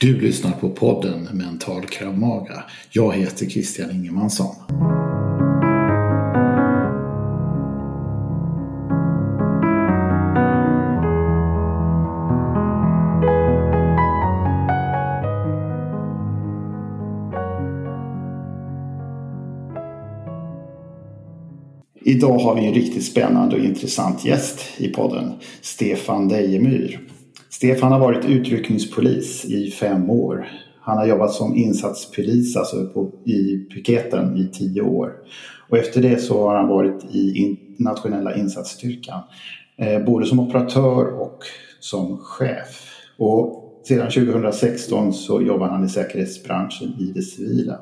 [0.00, 2.64] Du lyssnar på podden Mental Kramaga.
[2.90, 4.54] Jag heter Christian Ingemansson.
[21.94, 27.17] Idag har vi en riktigt spännande och intressant gäst i podden, Stefan Dejemyr.
[27.58, 30.48] Stefan har varit utryckningspolis i fem år.
[30.80, 35.12] Han har jobbat som insatspolis alltså på, i piketen i tio år.
[35.68, 39.20] Och efter det så har han varit i internationella insatsstyrkan.
[39.76, 41.38] Eh, både som operatör och
[41.80, 42.90] som chef.
[43.16, 47.78] Och sedan 2016 så jobbar han i säkerhetsbranschen i det civila.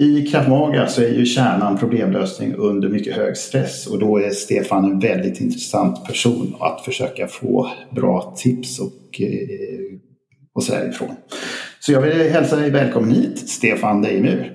[0.00, 4.84] I Krav så är ju kärnan problemlösning under mycket hög stress och då är Stefan
[4.84, 9.98] en väldigt intressant person att försöka få bra tips och, eh,
[10.54, 11.08] och så ifrån.
[11.80, 14.52] Så jag vill hälsa dig välkommen hit, Stefan Deimur.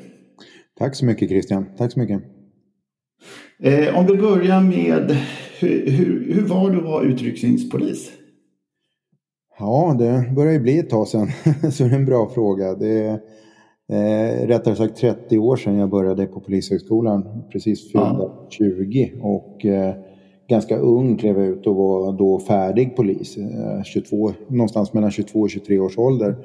[0.80, 2.22] Tack så mycket Christian, tack så mycket.
[3.64, 5.18] Eh, om vi börjar med,
[5.59, 8.12] hur, hur, hur var du att vara utryckningspolis?
[9.59, 11.28] Ja, det börjar ju bli ett tag sedan,
[11.72, 12.76] så det är en bra fråga.
[12.76, 13.20] Det
[13.89, 18.47] eh, rättare sagt 30 år sedan jag började på Polishögskolan, precis fyllda ja.
[18.50, 19.11] 20.
[19.22, 19.95] Och eh,
[20.47, 25.39] ganska ung klev jag ut och var då färdig polis, eh, 22, någonstans mellan 22
[25.39, 26.36] och 23 års ålder.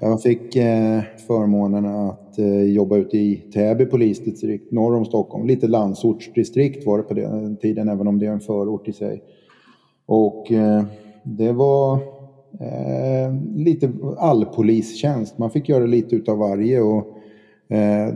[0.00, 5.46] Jag fick eh, förmånen att eh, jobba ute i Täby polisdistrikt norr om Stockholm.
[5.46, 9.22] Lite landsortsdistrikt var det på den tiden, även om det är en förort i sig.
[10.06, 10.84] Och eh,
[11.22, 11.98] det var
[12.60, 15.38] eh, lite allpolistjänst.
[15.38, 16.80] Man fick göra lite utav varje.
[16.80, 17.16] Och,
[17.68, 18.14] eh,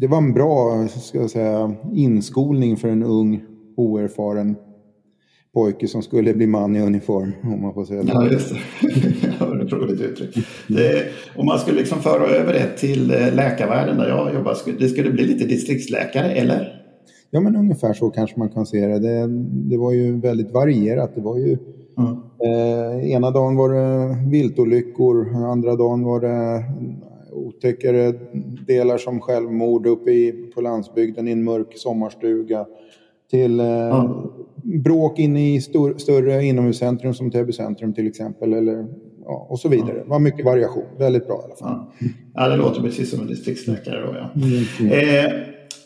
[0.00, 3.42] det var en bra ska jag säga, inskolning för en ung
[3.76, 4.56] oerfaren
[5.56, 7.32] pojke som skulle bli man i uniform.
[7.42, 8.12] Om man får säga det.
[8.12, 8.58] Ja, just det.
[9.00, 10.46] det är ett roligt uttryck.
[10.68, 14.56] Det, om man skulle liksom föra över det till eh, läkarvärlden där jag jobbar.
[14.78, 16.82] Det skulle bli lite distriktsläkare, eller?
[17.30, 18.98] Ja, men ungefär så kanske man kan se det.
[18.98, 19.26] Det,
[19.70, 21.14] det var ju väldigt varierat.
[21.14, 21.58] Det var ju
[21.98, 22.16] Mm.
[22.44, 26.64] Eh, ena dagen var det viltolyckor, andra dagen var det
[27.32, 28.14] otäckare
[28.66, 32.66] delar som självmord uppe i, på landsbygden i en mörk sommarstuga.
[33.30, 34.82] Till eh, mm.
[34.82, 38.52] bråk inne i stor, större inomhuscentrum som Täby centrum till exempel.
[38.52, 38.86] Eller,
[39.24, 39.94] ja, och så vidare.
[39.94, 40.84] Det var mycket variation.
[40.98, 41.86] Väldigt bra i alla fall.
[41.98, 44.30] Ja, ja det låter precis som en distriktsläkare då ja.
[44.80, 44.92] Mm.
[44.92, 45.32] Eh,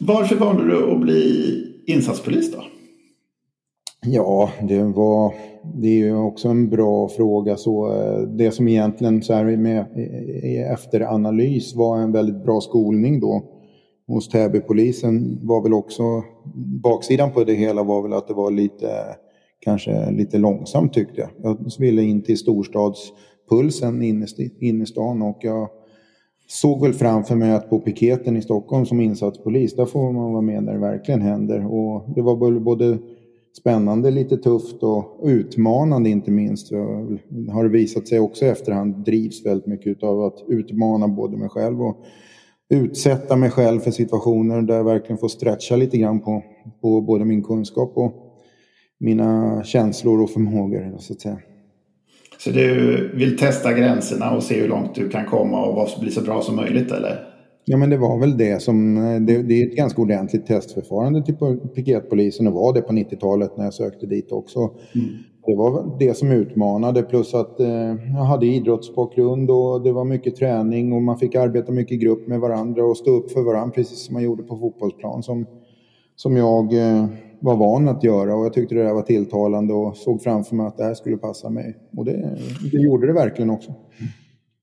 [0.01, 1.55] varför valde du att bli
[1.87, 2.63] insatspolis då?
[4.07, 5.35] Ja, det var
[5.75, 7.57] det är ju också en bra fråga.
[7.57, 12.61] Så eh, det som egentligen så här med eh, eh, efteranalys var en väldigt bra
[12.61, 13.43] skolning då
[14.07, 16.03] hos Täbypolisen var väl också
[16.83, 18.91] baksidan på det hela var väl att det var lite
[19.61, 21.31] kanske lite långsamt tyckte jag.
[21.43, 24.03] Jag ville in till storstadspulsen
[24.61, 25.69] inne i stan och jag
[26.49, 30.43] såg väl framför mig att på piketen i Stockholm som insatspolis, där får man vara
[30.43, 31.75] med när det verkligen händer.
[31.75, 32.99] Och det var både
[33.61, 36.73] spännande, lite tufft och utmanande inte minst.
[37.53, 41.49] Har det visat sig också i efterhand drivs väldigt mycket av att utmana både mig
[41.49, 42.05] själv och
[42.71, 46.43] utsätta mig själv för situationer där jag verkligen får stretcha lite grann på,
[46.81, 48.13] på både min kunskap och
[49.01, 50.97] mina känslor och förmågor.
[50.99, 51.39] Så att säga.
[52.39, 56.21] Så du vill testa gränserna och se hur långt du kan komma och bli så
[56.21, 57.30] bra som möjligt eller?
[57.65, 58.95] Ja men det var väl det som,
[59.27, 61.37] det, det är ett ganska ordentligt testförfarande till
[61.75, 64.59] piketpolisen och var det på 90-talet när jag sökte dit också.
[64.59, 65.09] Mm.
[65.47, 70.37] Det var det som utmanade plus att eh, jag hade idrottsbakgrund och det var mycket
[70.37, 73.73] träning och man fick arbeta mycket i grupp med varandra och stå upp för varandra
[73.75, 75.47] precis som man gjorde på fotbollsplan som,
[76.17, 77.07] som jag eh,
[77.41, 80.67] var van att göra och jag tyckte det där var tilltalande och såg framför mig
[80.67, 81.77] att det här skulle passa mig.
[81.97, 82.39] Och det,
[82.73, 83.75] det gjorde det verkligen också.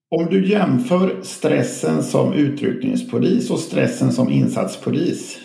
[0.09, 5.37] Om du jämför stressen som utryckningspolis och stressen som insatspolis.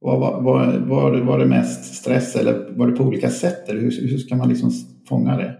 [0.00, 3.68] Var, var, var, var det mest stress eller var det på olika sätt?
[3.68, 4.70] Eller hur, hur ska man liksom
[5.08, 5.54] fånga det?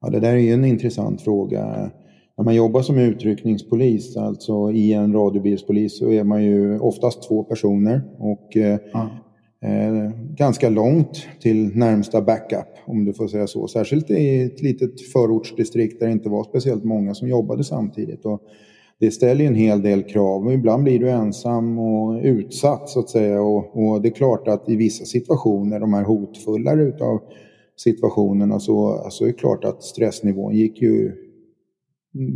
[0.00, 1.90] Ja, det där är en intressant fråga.
[2.36, 7.44] När man jobbar som utryckningspolis, alltså i en radiobilspolis, så är man ju oftast två
[7.44, 8.02] personer.
[8.18, 9.10] Och eh, ja.
[9.60, 13.68] Eh, ganska långt till närmsta backup, om du får säga så.
[13.68, 18.24] Särskilt i ett litet förortsdistrikt där det inte var speciellt många som jobbade samtidigt.
[18.24, 18.42] Och
[19.00, 23.00] det ställer ju en hel del krav och ibland blir du ensam och utsatt så
[23.00, 23.42] att säga.
[23.42, 27.20] Och, och det är klart att i vissa situationer, de här hotfullare utav
[27.76, 31.12] situationerna, så så är det klart att stressnivån gick ju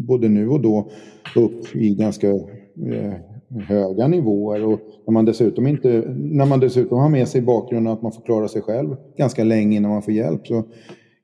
[0.06, 0.90] både nu och då
[1.36, 3.14] upp i ganska eh,
[3.60, 8.02] höga nivåer och när man, dessutom inte, när man dessutom har med sig bakgrunden att
[8.02, 10.64] man får klara sig själv ganska länge innan man får hjälp så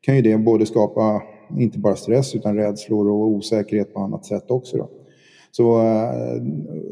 [0.01, 1.23] kan ju det både skapa
[1.59, 4.77] inte bara stress utan rädslor och osäkerhet på annat sätt också.
[4.77, 4.91] Då.
[5.51, 6.43] Så eh,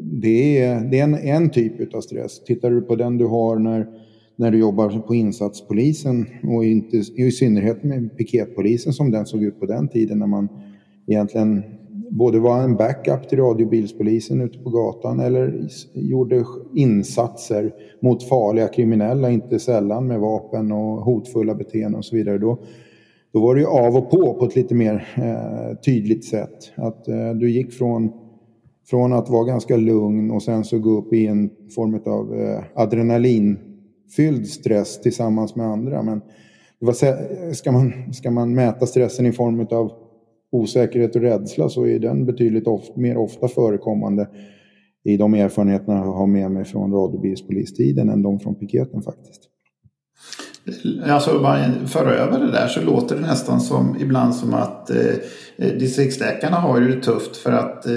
[0.03, 2.45] det är, det är en, en typ av stress.
[2.45, 3.87] Tittar du på den du har när,
[4.37, 9.61] när du jobbar på insatspolisen och inte, i synnerhet med piketpolisen som den såg ut
[9.61, 10.49] på den tiden när man
[11.07, 11.63] egentligen
[12.11, 16.45] både var en backup till radiobilspolisen ute på gatan eller gjorde
[16.75, 22.39] insatser mot farliga kriminella, inte sällan med vapen och hotfulla beteenden och så vidare.
[22.39, 22.59] Då,
[23.33, 26.73] då var det ju av och på på ett lite mer eh, tydligt sätt.
[26.75, 28.13] Att eh, du gick från,
[28.91, 32.63] från att vara ganska lugn och sen så gå upp i en form av eh,
[32.75, 36.03] adrenalinfylld stress tillsammans med andra.
[36.03, 36.21] Men
[36.81, 40.06] det var, ska, man, ska man mäta stressen i form av
[40.53, 44.29] osäkerhet och rädsla så är den betydligt of, mer ofta förekommande
[45.05, 49.43] i de erfarenheterna jag har med mig från radiobilspolistiden än de från piketen faktiskt.
[51.07, 55.67] Alltså man för över det där så låter det nästan som ibland som att eh,
[55.79, 57.93] distriktsläkarna har det tufft för att eh,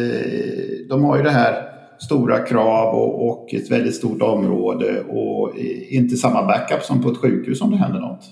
[0.89, 1.69] de har ju det här
[1.99, 7.09] stora krav och, och ett väldigt stort område och eh, inte samma backup som på
[7.09, 8.23] ett sjukhus om det händer något.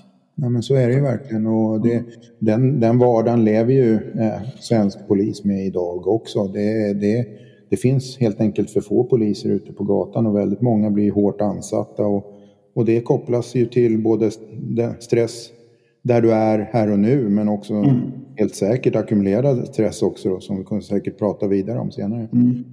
[0.42, 2.04] Ja, men så är det ju verkligen och det,
[2.40, 6.48] den, den vardagen lever ju eh, svensk polis med idag också.
[6.48, 7.28] Det, det,
[7.70, 11.42] det finns helt enkelt för få poliser ute på gatan och väldigt många blir hårt
[11.42, 12.04] ansatta.
[12.04, 12.34] Och,
[12.76, 14.32] och det kopplas ju till både
[15.00, 15.50] stress
[16.02, 18.00] där du är här och nu men också mm.
[18.36, 22.28] helt säkert ackumulerad stress också då, som vi kommer säkert prata vidare om senare.
[22.34, 22.64] Mm.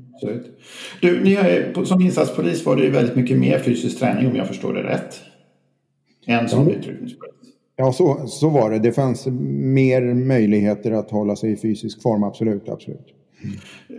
[1.01, 4.49] Du, ni har, som insatspolis var det ju väldigt mycket mer fysisk träning om jag
[4.49, 5.21] förstår det rätt.
[6.27, 6.75] Än som ja.
[6.75, 7.34] utryckningspolis.
[7.77, 8.79] Ja, så, så var det.
[8.79, 12.69] Det fanns mer möjligheter att hålla sig i fysisk form, absolut.
[12.69, 13.07] absolut.
[13.45, 13.57] Mm.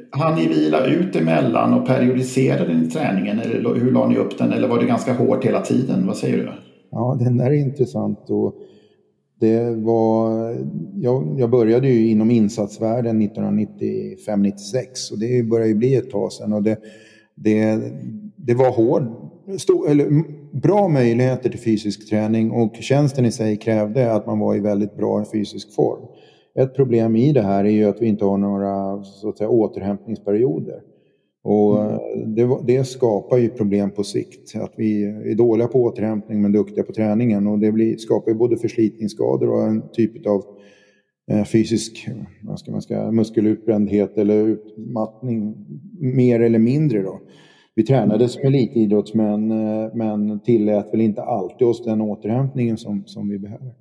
[0.09, 3.39] Han ni vila ut emellan och periodiserade ni träningen?
[3.39, 4.51] Eller hur la ni upp den?
[4.51, 6.07] Eller var det ganska hårt hela tiden?
[6.07, 6.51] Vad säger du?
[6.91, 8.29] Ja, den där är intressant.
[8.29, 8.55] Och
[9.39, 10.31] det var,
[10.95, 16.53] jag, jag började ju inom insatsvärlden 1995-96 och det börjar ju bli ett tag sedan.
[16.53, 16.79] Och det,
[17.35, 17.79] det,
[18.35, 19.25] det var hård
[19.57, 20.23] stor, eller,
[20.61, 24.97] bra möjligheter till fysisk träning och tjänsten i sig krävde att man var i väldigt
[24.97, 26.05] bra fysisk form.
[26.59, 29.49] Ett problem i det här är ju att vi inte har några så att säga,
[29.49, 30.81] återhämtningsperioder.
[31.43, 32.35] Och mm.
[32.35, 34.55] det, det, skapar ju problem på sikt.
[34.55, 37.47] Att vi är dåliga på återhämtning men duktiga på träningen.
[37.47, 40.43] Och det blir, skapar ju både förslitningsskador och en typ av
[41.31, 42.07] eh, fysisk
[42.43, 45.55] vad ska man säga, muskelutbrändhet eller utmattning
[45.99, 47.01] mer eller mindre.
[47.01, 47.19] Då.
[47.75, 53.29] Vi tränade som elitidrottsmän eh, men tillät väl inte alltid oss den återhämtningen som, som
[53.29, 53.73] vi behöver.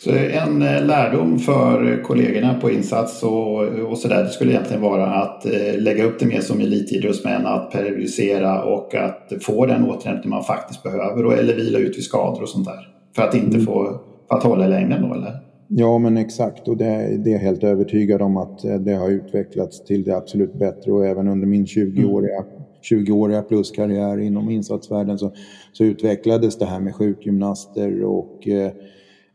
[0.00, 4.82] Så en eh, lärdom för kollegorna på insats och, och så där, det skulle egentligen
[4.82, 9.90] vara att eh, lägga upp det mer som elitidrottsmän, att periodisera och att få den
[9.90, 12.88] återhämtning man faktiskt behöver eller vila ut vid skador och sånt där.
[13.16, 13.66] För att inte mm.
[13.66, 15.40] få, för att hålla längden då eller?
[15.68, 19.84] Ja men exakt och det, det är jag helt övertygad om att det har utvecklats
[19.84, 25.32] till det absolut bättre och även under min 20-åriga mm 20-åriga pluskarriär inom insatsvärlden så,
[25.72, 28.70] så utvecklades det här med sjukgymnaster och eh,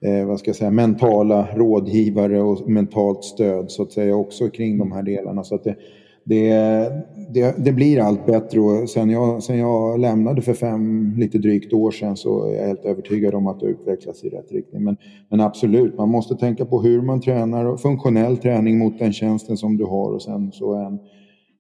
[0.02, 4.78] eh, vad ska jag säga, mentala rådgivare och mentalt stöd så att säga också kring
[4.78, 5.44] de här delarna.
[5.44, 5.76] Så att det,
[6.24, 6.50] det,
[7.34, 11.74] det, det, blir allt bättre och sen jag, sen jag lämnade för fem, lite drygt
[11.74, 14.84] år sedan så är jag helt övertygad om att det utvecklas i rätt riktning.
[14.84, 14.98] Men,
[15.30, 19.58] men absolut, man måste tänka på hur man tränar och funktionell träning mot den tjänsten
[19.58, 21.00] som du har och sen så en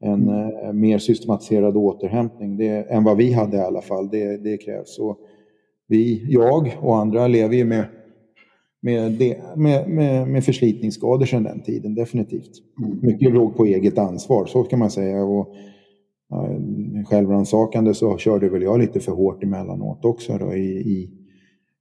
[0.01, 0.65] en mm.
[0.65, 4.09] eh, mer systematiserad återhämtning det, än vad vi hade i alla fall.
[4.09, 4.95] Det, det krävs.
[4.95, 5.17] Så
[5.87, 7.85] vi, jag och andra lever ju med,
[8.81, 12.51] med, det, med, med, med förslitningsskador sedan den tiden, definitivt.
[12.83, 12.99] Mm.
[13.01, 15.23] Mycket låg på eget ansvar, så kan man säga.
[15.23, 15.47] Och,
[16.29, 16.49] ja,
[17.09, 21.09] självrannsakande så körde väl jag lite för hårt emellanåt också då, i, i,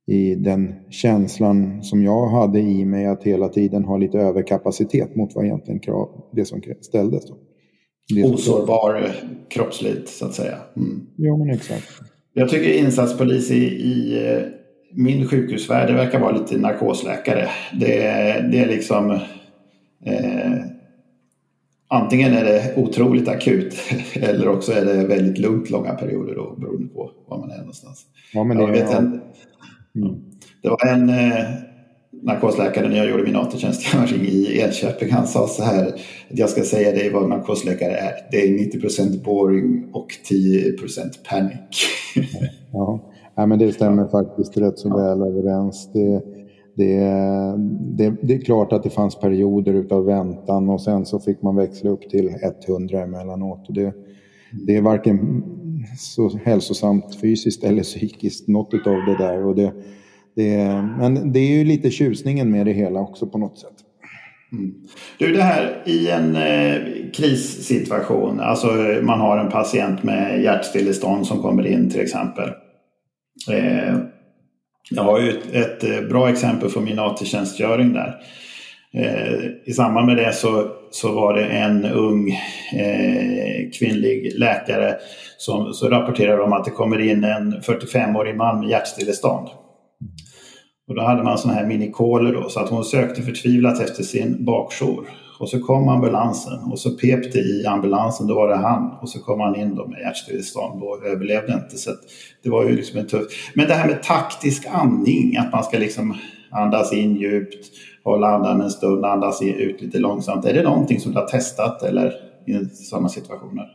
[0.06, 5.34] i den känslan som jag hade i mig att hela tiden ha lite överkapacitet mot
[5.34, 7.26] vad egentligen krav, det som ställdes.
[7.26, 7.34] Då
[8.24, 9.12] osårbar
[9.50, 10.56] kroppsligt så att säga.
[10.76, 11.06] Mm.
[11.16, 11.88] Ja men exakt.
[12.32, 14.42] Jag tycker insatspolis i, i eh,
[14.92, 17.48] min sjukhusvärld det verkar vara lite narkosläkare.
[17.72, 17.96] Det,
[18.52, 19.10] det är liksom
[20.04, 20.52] eh,
[21.90, 23.74] Antingen är det otroligt akut
[24.14, 28.06] eller också är det väldigt lugnt långa perioder då, beroende på var man är någonstans.
[28.32, 29.20] Ja, men det, jag vet en,
[29.96, 30.14] mm.
[30.62, 31.44] det var en eh,
[32.22, 35.10] narkosläkare när jag gjorde min AT-tjänstgöring i Enköping.
[35.10, 35.87] Han sa så här,
[36.30, 38.12] att jag ska säga dig vad narkosläkare är.
[38.30, 40.72] Det är 90% boring och 10
[41.30, 41.58] panic.
[42.72, 43.00] ja.
[43.34, 45.90] ja, men det stämmer faktiskt rätt så väl överens.
[45.92, 46.22] Det,
[46.75, 46.98] det,
[47.96, 51.56] det, det, är klart att det fanns perioder utav väntan och sen så fick man
[51.56, 52.34] växla upp till
[52.68, 53.68] 100 emellanåt.
[53.68, 53.94] Och det,
[54.66, 55.42] det är varken
[55.98, 59.46] så hälsosamt fysiskt eller psykiskt, något utav det där.
[59.46, 59.72] Och det,
[60.38, 63.75] det, men det är ju lite tjusningen med det hela också på något sätt.
[64.52, 64.75] Mm.
[65.18, 66.75] Du, det här i en eh,
[67.12, 68.66] krissituation, alltså
[69.02, 72.49] man har en patient med hjärtstillestånd som kommer in till exempel.
[73.50, 73.97] Eh,
[74.90, 78.14] jag har ju ett, ett eh, bra exempel från min AT-tjänstgöring där.
[78.95, 82.30] Eh, I samband med det så, så var det en ung
[82.76, 84.97] eh, kvinnlig läkare
[85.38, 89.49] som så rapporterade om att det kommer in en 45-årig man med hjärtstillestånd.
[90.88, 94.45] Och då hade man sådana här minikoler då så att hon sökte förtvivlat efter sin
[94.45, 95.09] bakjour.
[95.40, 98.90] Och så kom ambulansen och så pep det i ambulansen, då var det han.
[99.00, 101.76] Och så kom han in då med hjärtstillestånd och överlevde inte.
[101.76, 101.90] Så
[102.42, 103.23] det var ju liksom en tuff...
[103.54, 106.14] Men det här med taktisk andning, att man ska liksom
[106.50, 107.66] andas in djupt,
[108.04, 110.45] hålla andan en stund, andas ut lite långsamt.
[110.45, 112.12] Är det någonting som du har testat eller
[112.47, 113.66] i sådana situationer?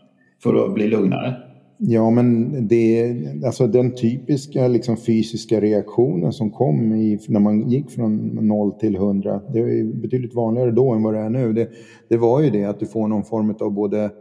[0.44, 1.53] För att bli lugnare?
[1.78, 3.16] Ja, men det,
[3.46, 8.96] alltså den typiska liksom fysiska reaktionen som kom i, när man gick från 0 till
[8.96, 11.54] 100, det är betydligt vanligare då än vad det är nu.
[11.54, 11.70] Det,
[12.10, 14.12] det var ju det att du får någon form av både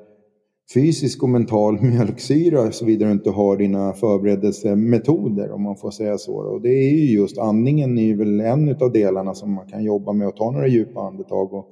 [0.74, 6.34] fysisk och mental mjölksyra såvida du inte har dina förberedelsemetoder om man får säga så.
[6.34, 9.84] Och det är ju just andningen är ju väl en av delarna som man kan
[9.84, 11.68] jobba med och ta några djupa andetag och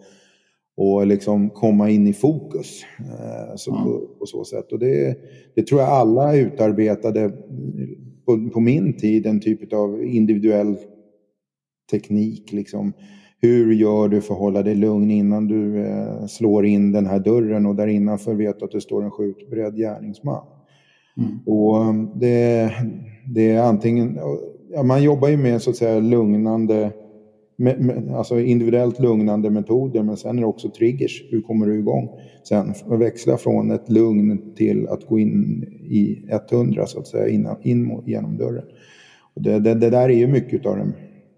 [0.80, 3.84] och liksom komma in i fokus eh, så mm.
[3.84, 4.72] på, på, så sätt.
[4.72, 5.18] Och det,
[5.54, 7.32] det, tror jag alla utarbetade
[8.26, 10.76] på, på, min tid, en typ av individuell
[11.90, 12.52] teknik.
[12.52, 12.92] Liksom.
[13.40, 17.18] Hur gör du för att hålla dig lugn innan du eh, slår in den här
[17.18, 20.46] dörren och där innanför vet du att det står en skjutberedd gärningsman.
[21.16, 21.38] Mm.
[21.46, 22.72] Och um, det,
[23.34, 24.18] det är antingen,
[24.72, 26.90] ja, man jobbar ju med så att säga lugnande
[27.60, 31.22] med, med, alltså individuellt lugnande metoder men sen är det också triggers.
[31.30, 32.08] Hur kommer du igång?
[32.48, 37.48] Sen växla från ett lugn till att gå in i 100 så att säga in,
[37.62, 38.64] in genom dörren.
[39.34, 40.92] Och det, det, det där är ju mycket av den,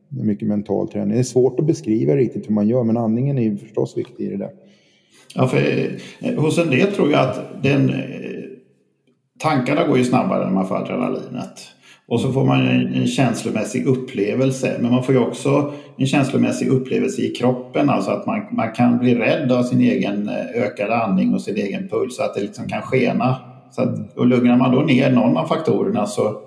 [0.08, 1.12] mycket mental träning.
[1.12, 4.24] Det är svårt att beskriva riktigt hur man gör men andningen är ju förstås viktig
[4.24, 4.50] i det där.
[5.34, 5.58] Ja, för
[6.20, 7.96] eh, hos en del tror jag att den, eh,
[9.38, 11.72] tankarna går ju snabbare när man får adrenalinet.
[12.06, 14.76] Och så får man en, en känslomässig upplevelse.
[14.80, 17.90] Men man får ju också en känslomässig upplevelse i kroppen.
[17.90, 21.56] Alltså att man, man kan bli rädd av sin egen eh, ökade andning och sin
[21.56, 22.16] egen puls.
[22.16, 23.36] Så att det liksom kan skena.
[23.70, 26.40] Så att, och lugnar man då ner någon av faktorerna så,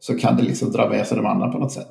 [0.00, 1.90] så kan det liksom dra med sig de andra på något sätt.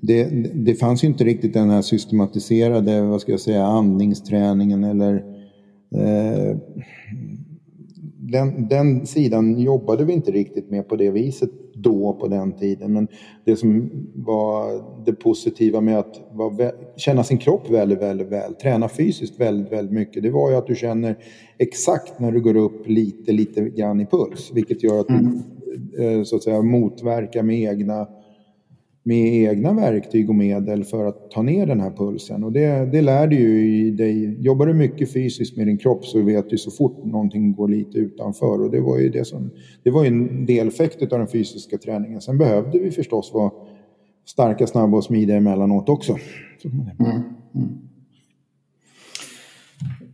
[0.00, 5.14] Det, det fanns ju inte riktigt den här systematiserade vad ska jag säga, andningsträningen eller
[5.96, 6.56] eh,
[8.18, 11.50] den, den sidan jobbade vi inte riktigt med på det viset
[11.84, 12.92] då på den tiden.
[12.92, 13.08] Men
[13.44, 18.88] det som var det positiva med att vara, känna sin kropp väldigt, väldigt väl, träna
[18.88, 21.16] fysiskt väldigt, väldigt mycket, det var ju att du känner
[21.58, 24.50] exakt när du går upp lite, lite grann i puls.
[24.54, 25.42] Vilket gör att du mm.
[25.98, 28.08] Eh, så att säga motverkar med egna
[29.06, 32.44] med egna verktyg och medel för att ta ner den här pulsen.
[32.44, 34.36] Och det, det lär du ju i dig.
[34.40, 37.98] Jobbar du mycket fysiskt med din kropp så vet du så fort någonting går lite
[37.98, 38.62] utanför.
[38.62, 39.50] Och det var ju, det som,
[39.82, 42.20] det var ju en deleffekt av den fysiska träningen.
[42.20, 43.50] Sen behövde vi förstås vara
[44.26, 46.16] starka, snabba och smidiga emellanåt också.
[46.64, 47.20] Mm.
[47.54, 47.78] Mm.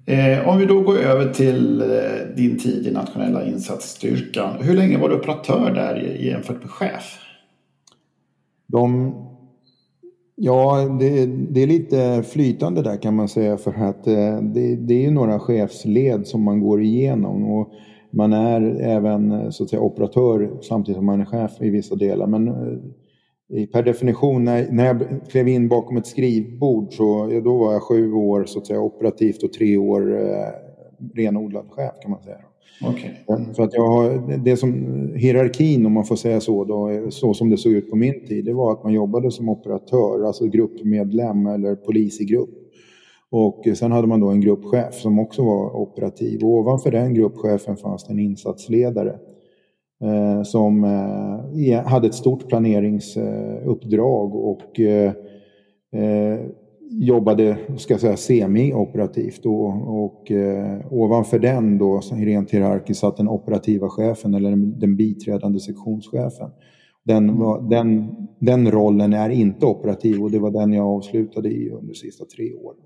[0.07, 4.63] Eh, om vi då går över till eh, din tid i nationella insatsstyrkan.
[4.63, 7.30] Hur länge var du operatör där jämfört med chef?
[8.73, 9.15] De,
[10.35, 14.95] ja, det, det, är lite flytande där kan man säga för att eh, det, det
[14.95, 17.51] är ju några chefsled som man går igenom.
[17.51, 17.73] Och
[18.11, 22.27] man är även så att säga, operatör samtidigt som man är chef i vissa delar.
[22.27, 27.59] Men eh, per definition, när, när jag klev in bakom ett skrivbord så ja, då
[27.59, 30.49] var jag sju år så att säga, operativt och tre år eh,
[31.15, 32.50] renodlad chef kan man säga.
[32.83, 33.11] Okay.
[33.55, 34.73] För att jag har, det som
[35.15, 38.45] hierarkin om man får säga så då, så som det såg ut på min tid,
[38.45, 42.51] det var att man jobbade som operatör, alltså gruppmedlem eller polis i grupp.
[43.31, 46.45] Och sen hade man då en gruppchef som också var operativ.
[46.45, 49.19] Och ovanför den gruppchefen fanns det en insatsledare
[50.05, 55.13] eh, som eh, hade ett stort planeringsuppdrag och eh,
[55.93, 56.41] eh
[56.91, 59.47] jobbade ska jag säga, semi-operativt.
[59.47, 65.61] Och, och eh, ovanför den då, rent hierarkiskt, satt den operativa chefen eller den biträdande
[65.61, 66.51] sektionschefen.
[67.05, 67.39] Den, mm.
[67.39, 71.89] var, den, den rollen är inte operativ och det var den jag avslutade i under
[71.89, 72.81] de sista tre åren.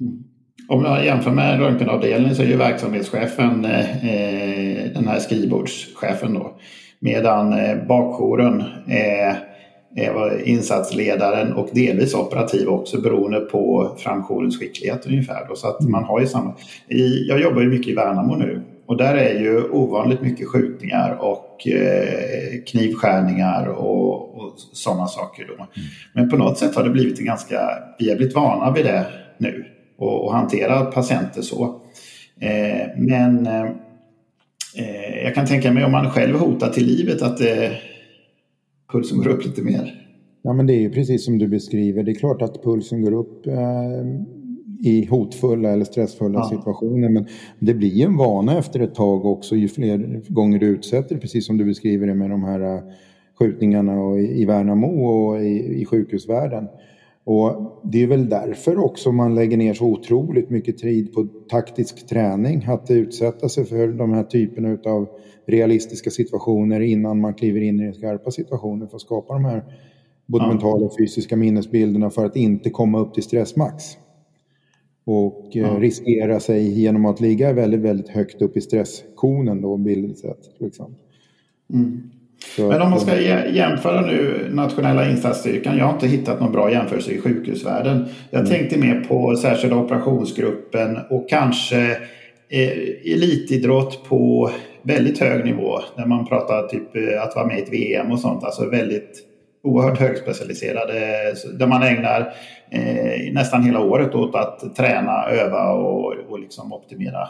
[0.00, 0.22] Mm.
[0.68, 6.56] Om jag jämför med röntgenavdelningen så är ju verksamhetschefen eh, den här skrivbordschefen då.
[7.00, 9.51] Medan eh, bakjouren är
[9.94, 15.46] var insatsledaren och delvis operativ också beroende på framjourens skicklighet ungefär.
[15.48, 15.56] Då.
[15.56, 16.54] Så att man har ju samma.
[16.88, 21.16] I, jag jobbar ju mycket i Värnamo nu och där är ju ovanligt mycket skjutningar
[21.20, 25.46] och eh, knivskärningar och, och sådana saker.
[25.48, 25.54] Då.
[25.54, 25.68] Mm.
[26.12, 27.60] Men på något sätt har det blivit en ganska,
[27.98, 29.06] vi har blivit vana vid det
[29.38, 29.64] nu.
[29.98, 31.80] och, och hantera patienter så.
[32.40, 37.40] Eh, men eh, jag kan tänka mig om man själv hotar till livet att
[38.92, 40.08] pulsen går upp lite mer.
[40.42, 42.02] Ja men det är ju precis som du beskriver.
[42.02, 43.46] Det är klart att pulsen går upp
[44.84, 46.58] i hotfulla eller stressfulla ja.
[46.58, 47.08] situationer.
[47.08, 47.26] Men
[47.58, 51.46] det blir ju en vana efter ett tag också ju fler gånger du utsätter precis
[51.46, 52.82] som du beskriver det med de här
[53.38, 56.68] skjutningarna och i Värnamo och i, i sjukhusvärlden.
[57.24, 62.06] Och det är väl därför också man lägger ner så otroligt mycket tid på taktisk
[62.08, 62.64] träning.
[62.68, 65.08] Att utsätta sig för de här typerna av
[65.52, 69.62] realistiska situationer innan man kliver in i den skarpa situationen för att skapa de här
[70.26, 70.48] både ja.
[70.48, 73.84] mentala och fysiska minnesbilderna för att inte komma upp till stressmax.
[75.04, 75.78] Och eh, ja.
[75.80, 80.40] riskera sig genom att ligga väldigt, väldigt högt upp i stresskonen då bildligt sett.
[80.58, 80.94] Liksom.
[81.72, 82.10] Mm.
[82.58, 85.78] Men om man ska jämföra nu nationella insatsstyrkan.
[85.78, 88.04] Jag har inte hittat någon bra jämförelse i sjukhusvärlden.
[88.30, 88.52] Jag mm.
[88.52, 91.96] tänkte mer på särskilda operationsgruppen och kanske
[93.04, 94.50] elitidrott på
[94.82, 95.78] väldigt hög nivå.
[95.96, 98.44] När man pratar typ eh, att vara med i ett VM och sånt.
[98.44, 99.28] Alltså väldigt
[99.62, 100.94] oerhört högspecialiserade.
[101.58, 102.34] Där man ägnar
[102.70, 107.28] eh, nästan hela året åt att träna, öva och, och liksom optimera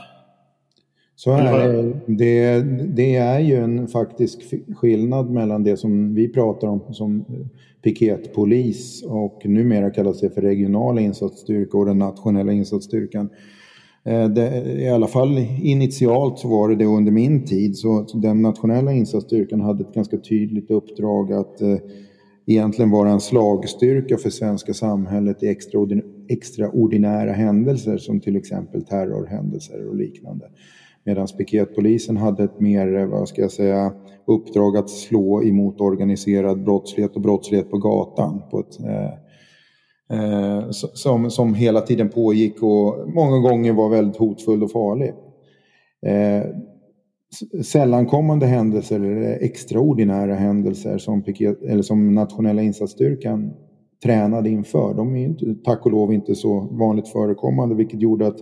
[1.17, 2.63] så är det.
[2.87, 7.25] Det är ju en faktisk skillnad mellan det som vi pratar om som
[7.83, 13.29] piketpolis och numera kallas det för regionala insatsstyrka och den nationella insatsstyrkan.
[14.05, 17.77] Eh, det, I alla fall initialt så var det det under min tid.
[17.77, 21.77] Så den nationella insatsstyrkan hade ett ganska tydligt uppdrag att eh,
[22.47, 25.57] egentligen vara en slagstyrka för svenska samhället i
[26.29, 30.45] extraordinära händelser som till exempel terrorhändelser och liknande.
[31.05, 33.93] Medan piketpolisen hade ett mer, eh, vad ska jag säga,
[34.27, 38.43] uppdrag att slå emot organiserad brottslighet och brottslighet på gatan.
[38.51, 39.11] På ett, eh,
[40.13, 45.13] eh, som, som hela tiden pågick och många gånger var väldigt hotfull och farlig.
[46.07, 46.43] Eh,
[47.63, 53.53] sällankommande händelser eller extraordinära händelser som, piket, eller som nationella insatsstyrkan
[54.03, 54.95] tränade inför.
[54.95, 58.39] De är inte, tack och lov inte så vanligt förekommande vilket gjorde att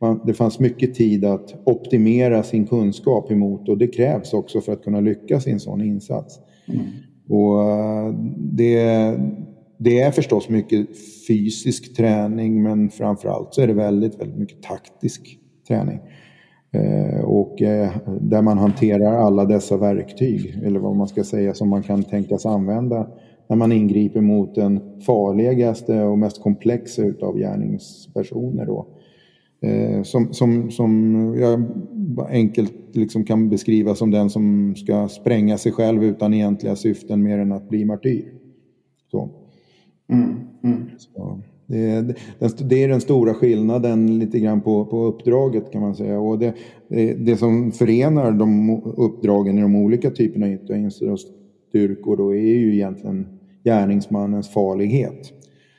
[0.00, 4.72] man, det fanns mycket tid att optimera sin kunskap emot och det krävs också för
[4.72, 6.38] att kunna lyckas i en sån insats.
[6.68, 6.80] Mm.
[7.28, 9.14] Och eh, det,
[9.78, 10.86] det är förstås mycket
[11.28, 16.00] fysisk träning men framförallt så är det väldigt, väldigt mycket taktisk träning.
[16.72, 21.68] Eh, och eh, där man hanterar alla dessa verktyg, eller vad man ska säga, som
[21.68, 23.08] man kan tänkas använda
[23.48, 28.66] när man ingriper mot den farligaste och mest komplexa utav gärningspersoner.
[28.66, 28.86] Då.
[29.62, 31.62] Eh, som, som, som jag
[32.30, 37.38] enkelt liksom kan beskriva som den som ska spränga sig själv utan egentliga syften mer
[37.38, 38.32] än att bli martyr.
[39.10, 39.43] Så.
[40.08, 40.90] Mm, mm.
[41.66, 42.14] Det, är,
[42.68, 46.20] det är den stora skillnaden lite grann på, på uppdraget kan man säga.
[46.20, 46.54] Och det,
[47.14, 50.46] det som förenar de uppdragen i de olika typerna
[51.12, 51.16] av
[51.70, 53.26] styrkor då är ju egentligen
[53.64, 55.32] gärningsmannens farlighet.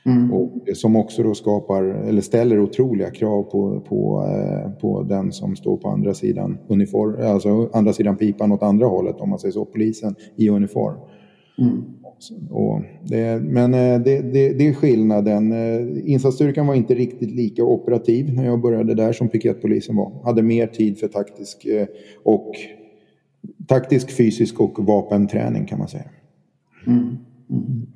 [0.05, 0.33] Mm.
[0.33, 5.55] Och som också då skapar, eller ställer otroliga krav på, på, eh, på den som
[5.55, 9.51] står på andra sidan uniform, alltså andra sidan pipan åt andra hållet om man säger
[9.51, 10.95] så, polisen i uniform.
[11.57, 11.83] Mm.
[12.49, 15.51] Och det, men eh, det, det, det, är skillnaden.
[15.51, 20.23] Eh, insatsstyrkan var inte riktigt lika operativ när jag började där som piketpolisen var.
[20.23, 21.67] Hade mer tid för taktisk
[22.23, 22.55] och
[23.67, 26.09] taktisk, fysisk och vapenträning kan man säga.
[26.87, 26.99] Mm.
[27.49, 27.87] Mm.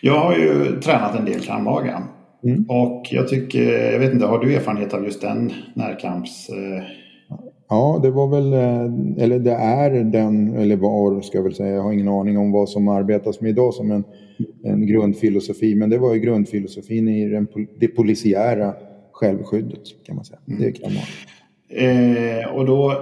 [0.00, 2.02] Jag har ju tränat en del kampmaga.
[2.44, 2.64] Mm.
[2.68, 6.50] Och jag tycker, jag vet inte, har du erfarenhet av just den närkamps...
[7.68, 11.74] Ja, det var väl, eh, eller det är den, eller var ska jag väl säga,
[11.74, 14.04] jag har ingen aning om vad som arbetas med idag som en,
[14.64, 15.74] en grundfilosofi.
[15.74, 17.48] Men det var ju grundfilosofin i den,
[17.80, 18.74] det polisiära
[19.12, 20.38] självskyddet kan man säga.
[20.48, 20.62] Mm.
[20.62, 21.02] Det kan man.
[21.68, 22.92] Eh, och då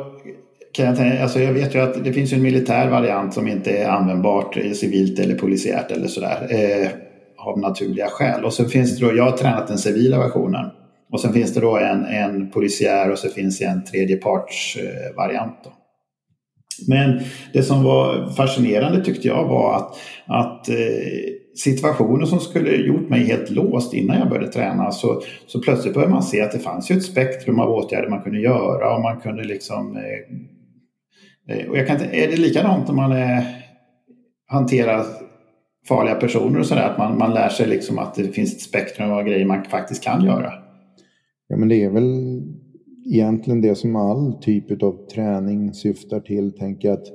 [0.73, 3.71] kan jag, tänka, alltså jag vet ju att det finns en militär variant som inte
[3.71, 6.49] är användbart civilt eller polisiärt eller sådär.
[6.51, 6.89] Eh,
[7.37, 8.45] av naturliga skäl.
[8.45, 10.71] Och så finns det då, jag har tränat den civila versionen.
[11.13, 15.67] Och sen finns det då en, en polisiär och så finns det en tredjepartsvariant.
[15.67, 15.73] Eh,
[16.89, 17.21] Men
[17.53, 19.97] det som var fascinerande tyckte jag var att,
[20.27, 20.75] att eh,
[21.57, 26.13] situationer som skulle gjort mig helt låst innan jag började träna så, så plötsligt började
[26.13, 29.21] man se att det fanns ju ett spektrum av åtgärder man kunde göra och man
[29.21, 33.43] kunde liksom eh, eh och jag kan, är det likadant om man eh,
[34.47, 35.05] hanterar
[35.89, 36.91] farliga personer och sådär?
[36.91, 40.05] Att man, man lär sig liksom att det finns ett spektrum av grejer man faktiskt
[40.05, 40.62] kan göra?
[41.53, 42.43] Ja, men det är väl
[43.07, 46.53] egentligen det som all typ av träning syftar till.
[46.53, 47.07] Tänker att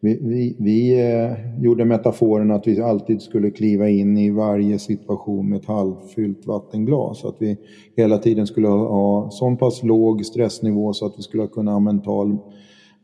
[0.00, 5.48] vi, vi, vi eh, gjorde metaforen att vi alltid skulle kliva in i varje situation
[5.48, 7.24] med ett halvfyllt vattenglas.
[7.24, 7.56] Att vi
[7.96, 12.38] hela tiden skulle ha så pass låg stressnivå så att vi skulle kunna ha mental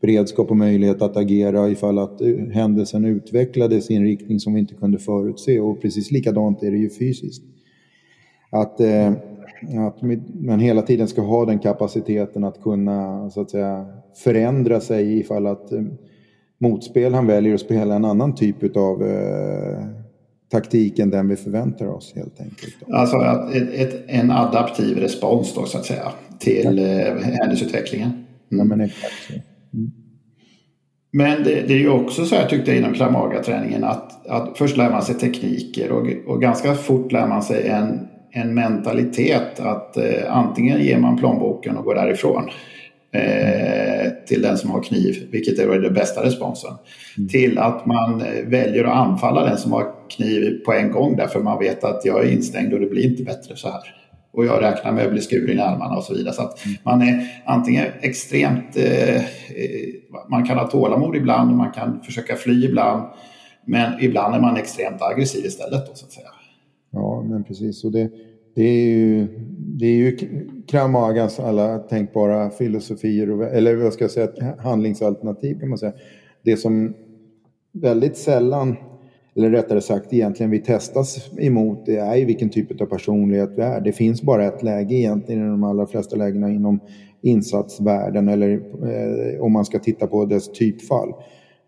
[0.01, 4.59] beredskap och möjlighet att agera ifall att eh, händelsen utvecklades i en riktning som vi
[4.59, 5.59] inte kunde förutse.
[5.59, 7.43] Och precis likadant är det ju fysiskt.
[8.51, 9.13] Att, eh,
[9.87, 10.01] att
[10.33, 13.85] man hela tiden ska ha den kapaciteten att kunna så att säga,
[14.23, 15.81] förändra sig ifall att eh,
[16.57, 19.85] motspelaren väljer att spela en annan typ av eh,
[20.51, 22.75] taktik än den vi förväntar oss helt enkelt.
[22.87, 23.17] Alltså
[23.53, 28.09] ett, ett, en adaptiv respons då så att säga till eh, händelseutvecklingen.
[28.09, 28.25] Mm.
[28.49, 29.33] Ja, men exakt så.
[29.73, 29.91] Mm.
[31.11, 34.89] Men det, det, är ju också så jag tyckte inom Kramaga-träningen att, att först lär
[34.89, 40.37] man sig tekniker och, och ganska fort lär man sig en, en mentalitet att eh,
[40.37, 42.49] antingen ger man plånboken och går därifrån
[43.11, 46.71] eh, till den som har kniv, vilket är den bästa responsen.
[47.17, 47.29] Mm.
[47.29, 51.39] Till att man eh, väljer att anfalla den som har kniv på en gång därför
[51.39, 53.95] man vet att jag är instängd och det blir inte bättre så här.
[54.31, 56.33] Och jag räknar med att bli skuren i armarna och så vidare.
[56.33, 56.77] Så att mm.
[56.83, 58.77] man är antingen extremt...
[58.77, 59.23] Eh, eh,
[60.29, 63.03] man kan ha tålamod ibland och man kan försöka fly ibland.
[63.65, 66.29] Men ibland är man extremt aggressiv istället då så att säga.
[66.91, 67.83] Ja, men precis.
[67.83, 68.11] Och det,
[68.55, 70.17] det är ju, det är ju
[70.67, 75.93] Kramagas alla tänkbara filosofier, eller vad ska jag säga, handlingsalternativ kan man säga.
[76.43, 76.93] Det som
[77.71, 78.75] väldigt sällan,
[79.35, 83.61] eller rättare sagt egentligen vi testas emot, det är ju vilken typ av personlighet vi
[83.61, 83.81] är.
[83.81, 86.79] Det finns bara ett läge egentligen i de allra flesta lägena inom
[87.21, 88.51] insatsvärlden eller
[88.83, 91.13] eh, om man ska titta på dess typfall.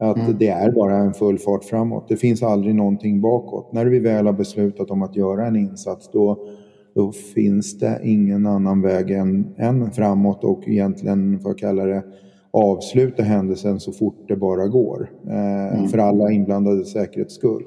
[0.02, 0.38] Att mm.
[0.38, 2.06] det är bara en full fart framåt.
[2.10, 3.74] Det finns aldrig någonting bakåt.
[3.74, 6.48] När vi väl har beslutat om att göra en insats då
[6.96, 12.04] då finns det ingen annan väg än, än framåt och egentligen, får jag kalla det,
[12.52, 15.10] avsluta händelsen så fort det bara går.
[15.28, 15.88] Eh, mm.
[15.88, 17.64] För alla inblandade säkerhets skull.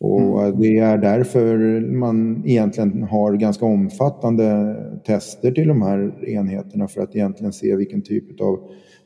[0.00, 0.60] Och mm.
[0.60, 7.16] det är därför man egentligen har ganska omfattande tester till de här enheterna för att
[7.16, 8.58] egentligen se vilken typ av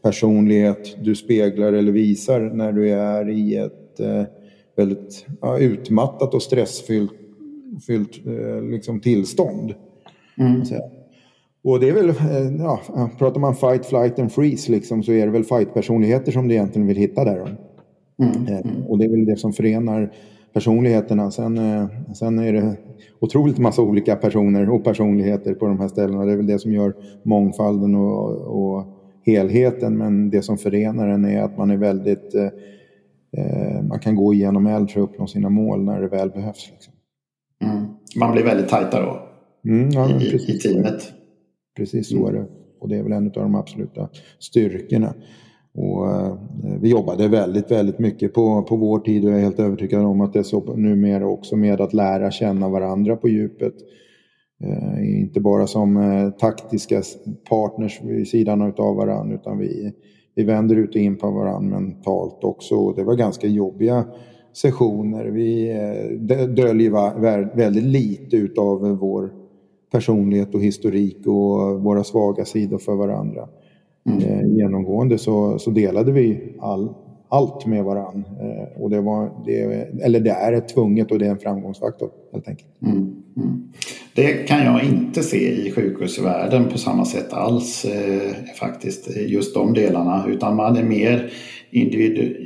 [0.02, 4.22] personlighet du speglar eller visar när du är i ett eh,
[4.76, 7.12] väldigt ja, utmattat och stressfyllt
[7.86, 9.74] fyllt eh, liksom, tillstånd.
[10.38, 10.62] Mm.
[11.64, 12.80] Och det är väl, eh, ja,
[13.18, 16.88] pratar man fight, flight and freeze liksom, så är det väl fight-personligheter som du egentligen
[16.88, 17.56] vill hitta där.
[18.22, 18.46] Mm.
[18.46, 18.86] Mm.
[18.88, 20.12] Och det är väl det som förenar
[20.52, 21.30] personligheterna.
[21.30, 21.58] Sen,
[22.14, 22.76] sen är det
[23.20, 26.24] otroligt massa olika personer och personligheter på de här ställena.
[26.24, 29.98] Det är väl det som gör mångfalden och, och helheten.
[29.98, 32.34] Men det som förenar den är att man är väldigt...
[33.36, 36.70] Eh, man kan gå igenom eld för att uppnå sina mål när det väl behövs.
[36.72, 36.94] Liksom.
[37.64, 37.86] Mm.
[38.16, 39.22] Man blir väldigt tajta då
[39.70, 41.12] mm, ja, i, i teamet.
[41.76, 42.46] Precis så är det.
[42.80, 45.14] Och det är väl en av de absoluta styrkorna.
[45.74, 46.34] Och, eh,
[46.80, 50.20] vi jobbade väldigt, väldigt mycket på, på vår tid och jag är helt övertygad om
[50.20, 53.74] att det är så numera också med att lära känna varandra på djupet.
[54.64, 57.02] Eh, inte bara som eh, taktiska
[57.48, 59.92] partners vid sidan av varandra utan vi,
[60.34, 62.74] vi vänder ut och in på varandra mentalt också.
[62.74, 64.04] Och det var ganska jobbiga
[64.52, 65.24] sessioner.
[65.24, 69.32] Vi eh, döljer väldigt lite utav vår
[69.92, 73.48] personlighet och historik och våra svaga sidor för varandra.
[74.06, 74.56] Mm.
[74.56, 76.94] Genomgående så, så delade vi all,
[77.28, 78.24] allt med varandra.
[78.76, 79.62] Och det, var, det,
[80.02, 82.82] eller det är ett tvunget och det är en framgångsfaktor helt enkelt.
[82.82, 83.19] Mm.
[83.40, 83.72] Mm.
[84.14, 89.16] Det kan jag inte se i sjukhusvärlden på samma sätt alls eh, faktiskt.
[89.16, 90.24] Just de delarna.
[90.28, 91.30] Utan man är mer
[91.70, 92.36] individ,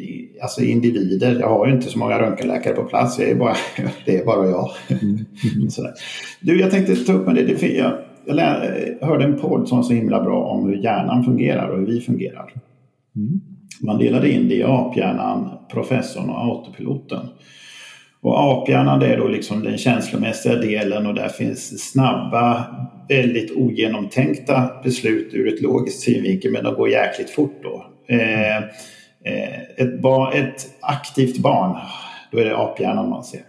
[0.42, 1.40] alltså individer.
[1.40, 3.18] Jag har ju inte så många röntgenläkare på plats.
[3.18, 3.56] Jag är bara,
[4.06, 4.70] det är bara jag.
[4.88, 5.18] Mm.
[6.40, 7.62] Du, jag tänkte ta upp med det.
[7.62, 7.92] Jag,
[8.26, 11.86] jag hörde en podd som var så himla bra om hur hjärnan fungerar och hur
[11.86, 12.52] vi fungerar.
[13.16, 13.40] Mm.
[13.80, 17.26] Man delade in det i aphjärnan, professorn och autopiloten.
[18.24, 22.64] Och aphjärnan det är då liksom den känslomässiga delen och där finns snabba,
[23.08, 27.86] väldigt ogenomtänkta beslut ur ett logiskt synvinkel men de går jäkligt fort då.
[28.14, 28.64] Eh,
[29.24, 31.76] Eh, ett, barn, ett aktivt barn,
[32.32, 33.40] då är det aphjärnan man ser.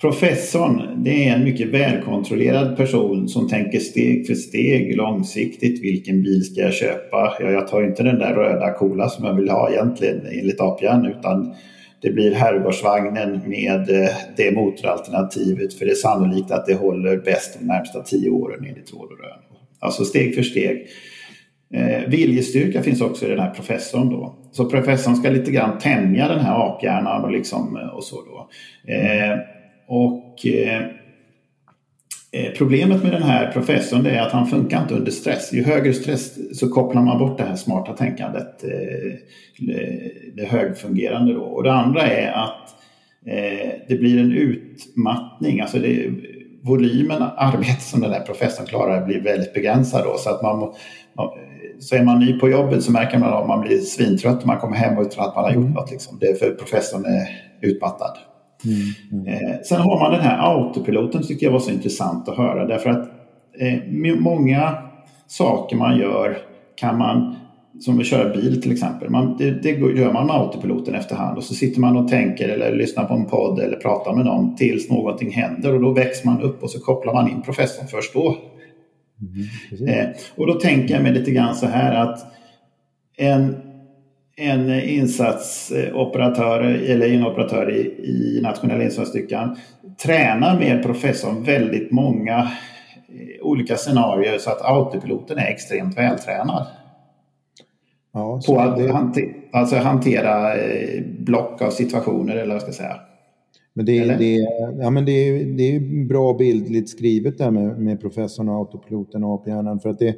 [0.00, 5.82] Professorn, det är en mycket välkontrollerad person som tänker steg för steg långsiktigt.
[5.82, 7.36] Vilken bil ska jag köpa?
[7.40, 11.06] Ja, jag tar inte den där röda coola som jag vill ha egentligen enligt aphjärnan
[11.06, 11.54] utan
[12.02, 17.58] det blir herrgårdsvagnen med eh, det motoralternativet för det är sannolikt att det håller bäst
[17.60, 19.38] de närmsta tio åren enligt råd och rön.
[19.78, 20.86] Alltså steg för steg.
[21.74, 24.34] Eh, viljestyrka finns också i den här professorn då.
[24.52, 28.48] Så professorn ska lite grann tämja den här aphjärnan och, liksom, eh, och så då.
[28.92, 29.38] Eh,
[29.88, 30.82] och Eh,
[32.58, 35.52] problemet med den här professorn är att han funkar inte under stress.
[35.52, 39.12] Ju högre stress så kopplar man bort det här smarta tänkandet, eh,
[40.34, 41.42] det högfungerande då.
[41.42, 42.74] Och det andra är att
[43.26, 46.10] eh, det blir en utmattning, alltså det,
[46.62, 50.16] volymen arbete som den här professorn klarar blir väldigt begränsad då.
[50.18, 50.74] Så att man,
[51.78, 54.58] så är man ny på jobbet så märker man att man blir svintrött och man
[54.58, 55.72] kommer hem utan att man har gjort mm.
[55.74, 55.90] något.
[55.90, 56.18] Liksom.
[56.18, 57.28] Det är för professorn är
[57.60, 58.18] utmattad.
[58.64, 59.26] Mm, mm.
[59.26, 62.90] Eh, sen har man den här autopiloten tycker jag var så intressant att höra därför
[62.90, 63.08] att
[63.58, 64.74] eh, många
[65.26, 66.38] saker man gör
[66.76, 67.36] kan man,
[67.80, 71.44] som att köra bil till exempel, man, det, det, gör man med autopiloten efterhand och
[71.44, 74.90] så sitter man och tänker eller lyssnar på en podd eller pratar med någon tills
[74.90, 78.36] någonting händer och då växer man upp och så kopplar man in professorn först då.
[79.20, 82.18] Mm, eh, och då tänker jag mig lite grann så här att
[83.16, 83.69] en
[84.40, 89.56] en insatsoperatör eller en operatör i, i nationella insatsstyrkan
[90.02, 96.66] tränar med professorn väldigt många eh, olika scenarier så att autopiloten är extremt vältränad.
[98.12, 98.92] Ja, på att det...
[98.92, 102.96] hantera, alltså hantera eh, block av situationer eller vad ska jag säga.
[103.72, 104.34] Men det, är, det,
[104.82, 109.24] ja, men det, är, det är bra bildligt skrivet där med, med professorn och autopiloten
[109.24, 110.16] och aphjärnan för att det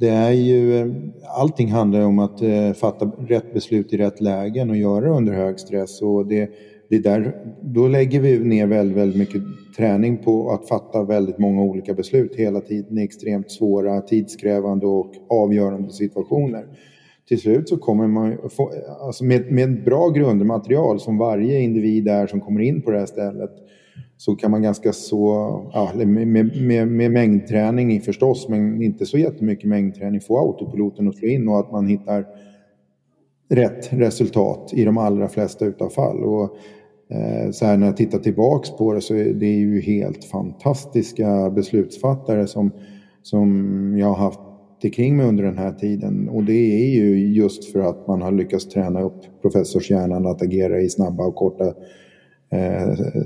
[0.00, 0.94] det är ju,
[1.36, 5.32] allting handlar om att eh, fatta rätt beslut i rätt lägen och göra det under
[5.32, 6.02] hög stress.
[6.02, 6.50] Och det,
[6.88, 9.42] det där, då lägger vi ner väldigt, väldigt mycket
[9.76, 15.12] träning på att fatta väldigt många olika beslut hela tiden i extremt svåra, tidskrävande och
[15.28, 16.66] avgörande situationer.
[17.28, 22.26] Till slut så kommer man få, alltså med, med bra grundmaterial som varje individ är
[22.26, 23.50] som kommer in på det här stället
[24.20, 25.26] så kan man ganska så,
[25.72, 31.28] ja, med, med, med mängdträning förstås, men inte så jättemycket mängdträning, få autopiloten att slå
[31.28, 32.26] in och att man hittar
[33.50, 36.24] rätt resultat i de allra flesta utav fall.
[36.24, 36.56] Och,
[37.10, 41.50] eh, så här när jag tittar tillbaks på det så är det ju helt fantastiska
[41.50, 42.70] beslutsfattare som,
[43.22, 44.40] som jag har haft
[44.94, 46.28] kring mig under den här tiden.
[46.28, 50.80] Och det är ju just för att man har lyckats träna upp professorshjärnan att agera
[50.80, 51.74] i snabba och korta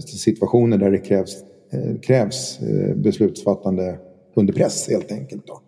[0.00, 3.98] situationer där det krävs, eh, krävs eh, beslutsfattande
[4.34, 5.46] under press helt enkelt.
[5.46, 5.60] Då.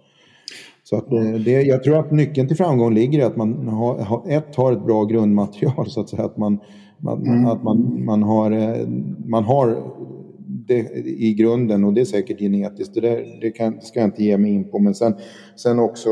[0.84, 1.10] Så att
[1.44, 4.84] det, jag tror att nyckeln till framgång ligger i att man har, ett, har ett
[4.84, 6.24] bra grundmaterial så att säga.
[6.24, 6.58] Att man,
[6.98, 7.46] man mm.
[7.46, 8.50] att man, man, har,
[9.26, 9.92] man har
[10.46, 12.94] det i grunden och det är säkert genetiskt.
[12.94, 14.78] Det, där, det kan, ska jag inte ge mig in på.
[14.78, 15.14] Men sen,
[15.56, 16.10] sen också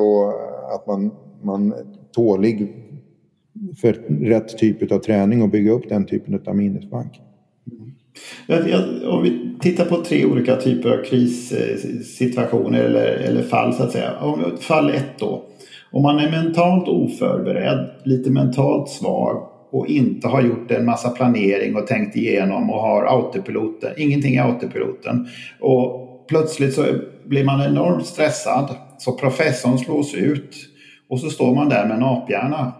[0.74, 1.10] att man,
[1.42, 1.74] man
[2.14, 2.84] tålig
[3.80, 7.20] för rätt typ av träning och bygga upp den typen av minnesbank.
[9.06, 14.12] Om vi tittar på tre olika typer av krissituationer eller, eller fall så att säga.
[14.60, 15.44] Fall ett då.
[15.90, 21.76] Om man är mentalt oförberedd, lite mentalt svag och inte har gjort en massa planering
[21.76, 25.28] och tänkt igenom och har autopiloten, ingenting i autopiloten.
[25.60, 26.84] Och plötsligt så
[27.24, 30.56] blir man enormt stressad så professorn slås ut
[31.08, 32.72] och så står man där med en aphjärna.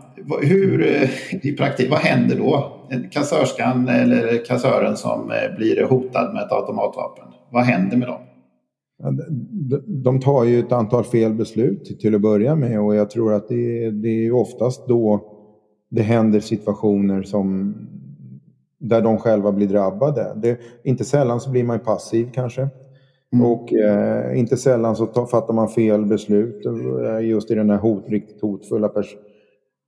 [0.43, 1.11] Hur, eh,
[1.43, 2.71] i praktik, vad händer då?
[3.11, 7.25] kassörskan eller kassören som eh, blir hotad med ett automatvapen.
[7.51, 8.21] Vad händer med dem?
[9.87, 13.49] De tar ju ett antal fel beslut till att börja med och jag tror att
[13.49, 15.31] det är, det är oftast då
[15.91, 17.75] det händer situationer som
[18.81, 20.33] där de själva blir drabbade.
[20.37, 22.69] Det, inte sällan så blir man passiv kanske.
[23.35, 23.47] Mm.
[23.47, 27.79] Och eh, inte sällan så tar, fattar man fel beslut eh, just i den här
[27.79, 28.89] hot, riktigt hotfulla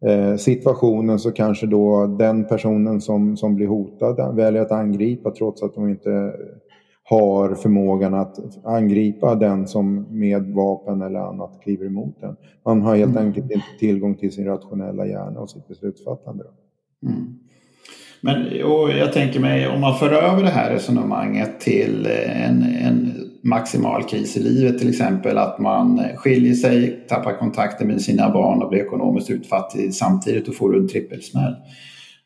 [0.05, 5.63] Eh, situationen så kanske då den personen som, som blir hotad väljer att angripa trots
[5.63, 6.33] att de inte
[7.03, 12.37] har förmågan att angripa den som med vapen eller annat kliver emot den.
[12.65, 13.27] Man har helt mm.
[13.27, 16.45] enkelt inte tillgång till sin rationella hjärna och sitt beslutsfattande.
[17.03, 17.39] Mm.
[18.21, 22.63] Men och jag tänker mig om man för över det här resonemanget till eh, en,
[22.63, 25.39] en maximal kris i livet till exempel.
[25.39, 30.57] Att man skiljer sig, tappar kontakten med sina barn och blir ekonomiskt utfattig samtidigt och
[30.57, 31.55] får en trippelsmäll.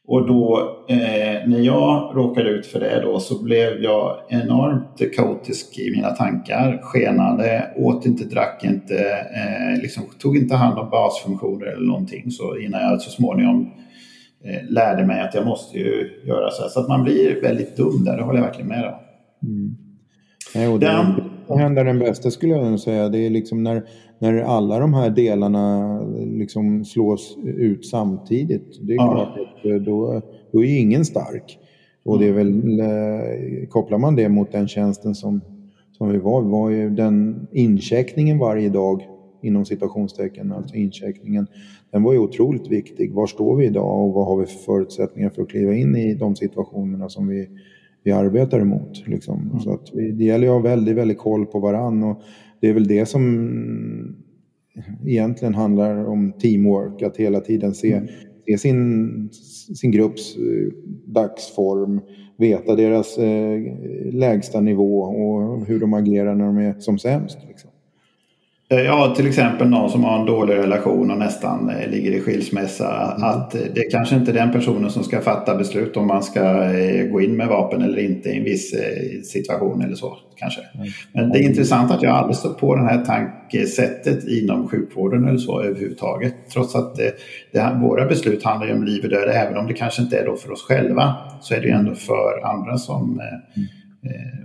[0.06, 5.78] Och då eh, när jag råkade ut för det då så blev jag enormt kaotisk
[5.78, 6.80] i mina tankar.
[6.82, 12.30] Skenade, åt inte, drack inte, eh, liksom, tog inte hand om basfunktioner eller någonting.
[12.30, 13.70] Så innan jag så småningom
[14.68, 16.68] lärde mig att jag måste ju göra så här.
[16.68, 18.94] Så att man blir väldigt dum där, det håller jag verkligen med om.
[19.48, 19.76] Mm.
[20.72, 21.58] Och det den...
[21.58, 23.08] händer den bästa skulle jag nog säga.
[23.08, 23.82] Det är liksom när,
[24.18, 28.78] när alla de här delarna liksom slås ut samtidigt.
[28.80, 29.12] Det är ja.
[29.12, 30.22] klart att eh, då,
[30.52, 31.58] då är ingen stark.
[32.04, 35.40] Och det är väl, eh, kopplar man det mot den tjänsten som,
[35.92, 39.02] som vi var, var ju den incheckningen varje dag
[39.42, 41.46] inom citationstecken, alltså incheckningen,
[41.90, 43.12] den var ju otroligt viktig.
[43.14, 46.14] Var står vi idag och vad har vi för förutsättningar för att kliva in i
[46.14, 47.48] de situationerna som vi
[48.02, 49.06] vi arbetar emot.
[49.06, 49.48] Liksom.
[49.48, 49.60] Mm.
[49.60, 52.22] Så att vi, det gäller att ha väldigt, väldigt koll på varann och
[52.60, 54.16] det är väl det som
[55.06, 58.08] egentligen handlar om teamwork, att hela tiden se, mm.
[58.46, 59.28] se sin,
[59.80, 60.72] sin grupps eh,
[61.06, 62.00] dagsform,
[62.36, 63.60] veta deras eh,
[64.12, 67.38] lägsta nivå och hur de agerar när de är som sämst.
[67.48, 67.70] Liksom.
[68.72, 72.20] Eh, ja, till exempel någon som har en dålig relation och nästan eh, ligger i
[72.20, 73.14] skilsmässa.
[73.16, 73.28] Mm.
[73.28, 76.64] Att det är kanske inte är den personen som ska fatta beslut om man ska
[76.64, 78.74] eh, gå in med vapen eller inte i en viss
[79.24, 80.16] situation eller så.
[80.36, 80.60] kanske.
[80.60, 80.86] Mm.
[81.12, 85.38] Men det är intressant att jag aldrig stött på det här tankesättet inom sjukvården eller
[85.38, 86.34] så överhuvudtaget.
[86.52, 87.12] Trots att det,
[87.52, 90.26] det, våra beslut handlar ju om liv och död, även om det kanske inte är
[90.26, 93.20] då för oss själva, så är det ju ändå för andra som...
[93.56, 93.68] Mm.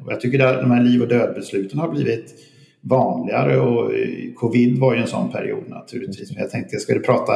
[0.05, 2.35] Och jag tycker att de här liv och dödbesluten har blivit
[2.89, 3.91] vanligare och
[4.35, 6.31] covid var ju en sån period naturligtvis.
[6.31, 7.33] Men jag tänkte jag skulle prata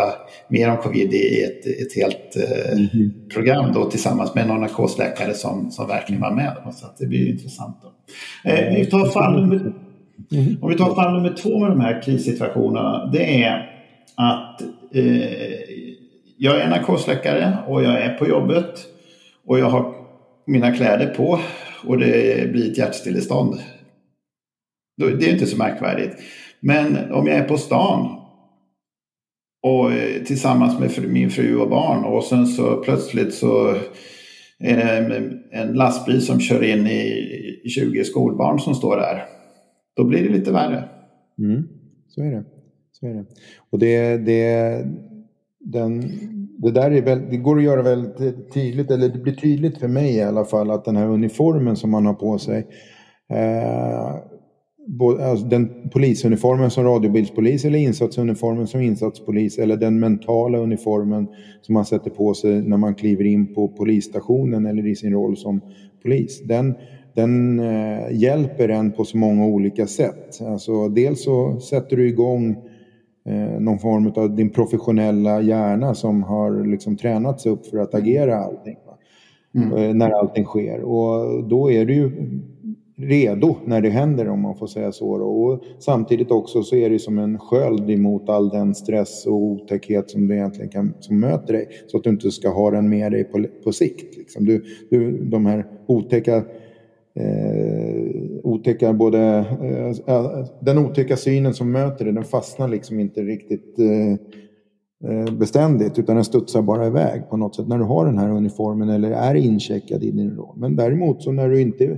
[0.48, 2.36] mer om covid i ett, ett helt
[2.72, 3.12] mm.
[3.34, 6.54] program då tillsammans med någon narkosläkare som, som verkligen var med.
[6.74, 7.78] Så det blir intressant.
[7.82, 7.90] Då.
[8.50, 9.74] Eh, vi tar fall nummer,
[10.32, 10.58] mm.
[10.62, 13.10] Om vi tar fall nummer två med de här krissituationerna.
[13.14, 13.70] Det är
[14.16, 14.62] att
[14.94, 15.06] eh,
[16.38, 18.74] jag är narkosläkare och jag är på jobbet
[19.46, 19.94] och jag har
[20.46, 21.40] mina kläder på
[21.86, 23.60] och det blir ett hjärtstillestånd
[25.06, 26.16] det är inte så märkvärdigt.
[26.60, 28.20] Men om jag är på stan
[29.64, 33.76] och eh, tillsammans med min fru och barn och sen så plötsligt så
[34.60, 39.26] är det en lastbil som kör in i 20 skolbarn som står där.
[39.96, 40.84] Då blir det lite värre.
[41.40, 41.64] Mm,
[42.08, 42.44] så är det.
[42.92, 43.26] Så är det.
[43.70, 44.86] Och det, det,
[45.60, 46.02] den,
[46.58, 49.88] det där är väl, det går att göra väldigt tydligt, eller det blir tydligt för
[49.88, 52.68] mig i alla fall, att den här uniformen som man har på sig
[53.30, 54.16] eh,
[55.20, 61.28] alltså den polisuniformen som radiobildspolis eller insatsuniformen som insatspolis eller den mentala uniformen
[61.62, 65.38] som man sätter på sig när man kliver in på polisstationen eller i sin roll
[65.38, 65.62] som
[66.04, 66.42] polis.
[66.48, 66.76] Den,
[67.16, 70.42] den eh, hjälper en på så många olika sätt.
[70.42, 72.56] Alltså, dels så sätter du igång
[73.26, 78.38] eh, någon form av din professionella hjärna som har liksom tränats upp för att agera
[78.38, 78.78] allting.
[79.56, 79.78] Mm.
[79.78, 80.82] Eh, när allting sker.
[80.82, 82.12] Och då är du ju
[83.00, 85.10] redo när det händer om man får säga så.
[85.10, 90.10] Och samtidigt också så är det som en sköld emot all den stress och otäckhet
[90.10, 91.68] som du egentligen kan, som möter dig.
[91.88, 94.18] Så att du inte ska ha den med dig på, på sikt.
[94.18, 94.46] Liksom.
[94.46, 96.36] Du, du, de här otäcka
[97.16, 99.20] eh, otäcka både,
[99.62, 104.12] eh, eh den otäcka synen som möter dig den fastnar liksom inte riktigt eh,
[105.12, 108.30] eh, beständigt utan den studsar bara iväg på något sätt när du har den här
[108.30, 110.56] uniformen eller är incheckad i din roll.
[110.58, 111.98] Men däremot så när du inte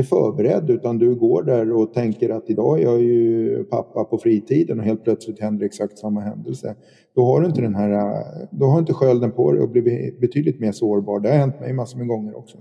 [0.00, 4.18] är förberedd utan du går där och tänker att idag är jag ju pappa på
[4.18, 6.74] fritiden och helt plötsligt händer exakt samma händelse.
[7.14, 8.12] Då har du inte den här,
[8.50, 11.20] då har inte skölden på dig och blir betydligt mer sårbar.
[11.20, 12.58] Det har hänt mig massor med gånger också.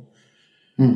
[0.79, 0.91] Mm.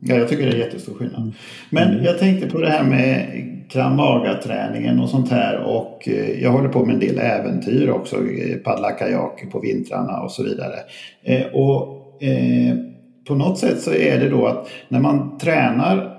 [0.00, 1.20] Ja, jag tycker det är jättestor skillnad.
[1.22, 1.32] Mm.
[1.70, 3.26] Men jag tänkte på det här med
[3.68, 8.16] kramaga-träningen och sånt här och eh, jag håller på med en del äventyr också,
[8.64, 10.76] paddla kajak på vintrarna och så vidare.
[11.22, 12.76] Eh, och eh,
[13.26, 16.16] på något sätt så är det då att när man tränar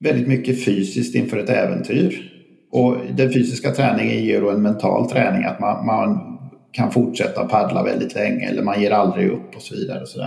[0.00, 2.32] väldigt mycket fysiskt inför ett äventyr
[2.72, 6.38] och den fysiska träningen ger då en mental träning att man, man
[6.72, 10.00] kan fortsätta paddla väldigt länge eller man ger aldrig upp och så vidare.
[10.00, 10.20] Och så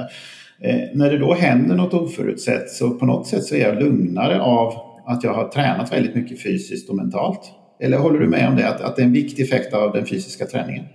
[0.62, 4.42] eh, när det då händer något oförutsett så på något sätt så är jag lugnare
[4.42, 4.74] av
[5.06, 7.42] att jag har tränat väldigt mycket fysiskt och mentalt.
[7.80, 10.06] Eller håller du med om det, att, att det är en viktig effekt av den
[10.06, 10.86] fysiska träningen?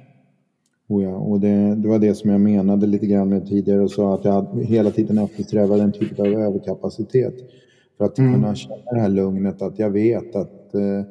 [0.89, 3.91] Oh ja, och det, det, var det som jag menade lite grann med tidigare och
[3.91, 7.35] sa att jag hela tiden eftersträvar en typ av överkapacitet.
[7.99, 8.35] För att mm.
[8.35, 11.03] kunna känna det här lugnet att jag vet att, eh,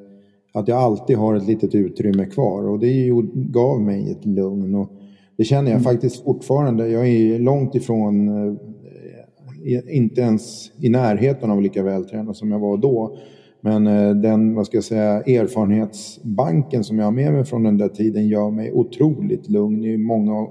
[0.54, 4.76] att jag alltid har ett litet utrymme kvar och det gav mig ett lugn.
[4.76, 4.90] Och
[5.38, 5.94] det känner jag mm.
[5.94, 6.88] faktiskt fortfarande.
[6.88, 12.78] Jag är långt ifrån, eh, inte ens i närheten av lika vältränad som jag var
[12.78, 13.18] då.
[13.66, 17.78] Men eh, den, vad ska jag säga, erfarenhetsbanken som jag har med mig från den
[17.78, 20.48] där tiden gör mig otroligt lugn i många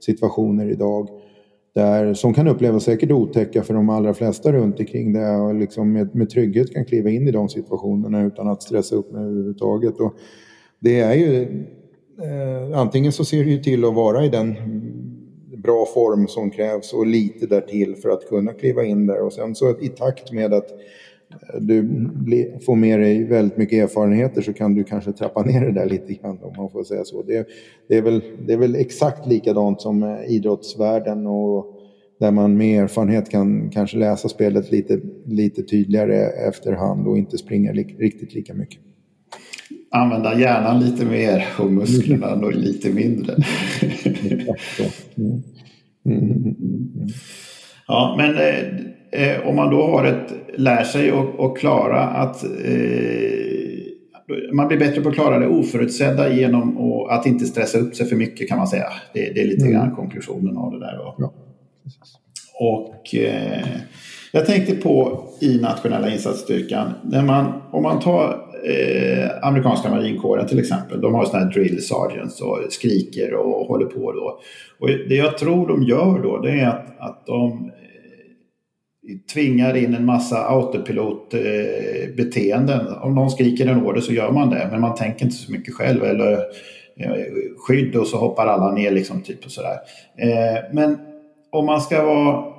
[0.00, 1.08] situationer idag.
[1.74, 5.92] Där, som kan upplevas säkert otäcka för de allra flesta runt omkring där jag liksom
[5.92, 10.00] med, med trygghet kan kliva in i de situationerna utan att stressa upp mig överhuvudtaget.
[10.00, 10.14] Och
[10.78, 11.42] det är ju,
[12.22, 14.54] eh, antingen så ser det ju till att vara i den
[15.56, 19.54] bra form som krävs och lite därtill för att kunna kliva in där och sen
[19.54, 20.68] så i takt med att
[21.60, 21.88] du
[22.66, 26.14] får med dig väldigt mycket erfarenheter så kan du kanske trappa ner det där lite
[26.14, 27.22] grann om man får säga så.
[27.22, 27.46] Det,
[27.88, 31.74] det, är, väl, det är väl exakt likadant som idrottsvärlden och
[32.20, 36.16] där man med erfarenhet kan kanske läsa spelet lite, lite tydligare
[36.48, 38.80] efterhand och inte springa li, riktigt lika mycket.
[39.90, 43.36] Använda hjärnan lite mer och musklerna då lite mindre.
[45.16, 45.42] Mm.
[46.06, 46.42] Mm.
[46.42, 47.08] Mm.
[47.86, 48.36] Ja, men
[49.12, 52.50] eh, om man då har ett lär sig och, och klara att eh,
[54.52, 56.78] man blir bättre på att klara det oförutsedda genom
[57.10, 58.86] att inte stressa upp sig för mycket kan man säga.
[59.14, 59.72] Det, det är lite mm.
[59.72, 60.96] grann konklusionen av det där.
[60.96, 61.14] Då.
[61.18, 61.32] Ja,
[62.60, 63.66] och eh,
[64.32, 70.58] jag tänkte på i nationella insatsstyrkan, när man, om man tar eh, amerikanska marinkåren till
[70.58, 71.00] exempel.
[71.00, 74.40] De har sådana här drill sergeants och skriker och håller på då.
[74.78, 77.58] Och det jag tror de gör då det är att, att de eh,
[79.32, 82.86] tvingar in en massa autopilotbeteenden.
[82.86, 85.52] Eh, om någon skriker en order så gör man det, men man tänker inte så
[85.52, 86.04] mycket själv.
[86.04, 86.32] Eller
[86.96, 87.24] eh,
[87.58, 89.78] skydd och så hoppar alla ner liksom typ och sådär.
[90.72, 90.98] Men
[91.50, 92.53] om man ska vara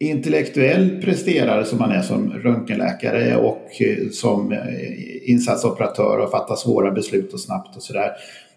[0.00, 6.90] intellektuell presterare som man är som röntgenläkare och eh, som eh, insatsoperatör och fatta svåra
[6.90, 8.10] beslut och snabbt och sådär.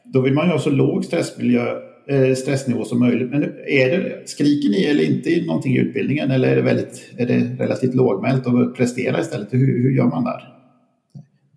[0.03, 1.65] Då vill man ju ha så låg stressmiljö
[2.07, 3.29] eh, stressnivå som möjligt.
[3.29, 7.11] Men är det, skriker ni eller inte i någonting i utbildningen eller är det, väldigt,
[7.17, 9.53] är det relativt lågmält och prestera istället?
[9.53, 10.60] Hur, hur gör man där?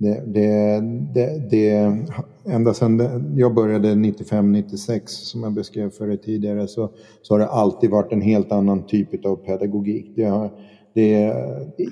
[0.05, 0.81] Det, det,
[1.15, 1.99] det, det,
[2.47, 6.91] ända sedan jag började 95-96 som jag beskrev för er tidigare så,
[7.23, 10.13] så har det alltid varit en helt annan typ av pedagogik.
[10.17, 10.51] Det har,
[10.95, 11.35] det,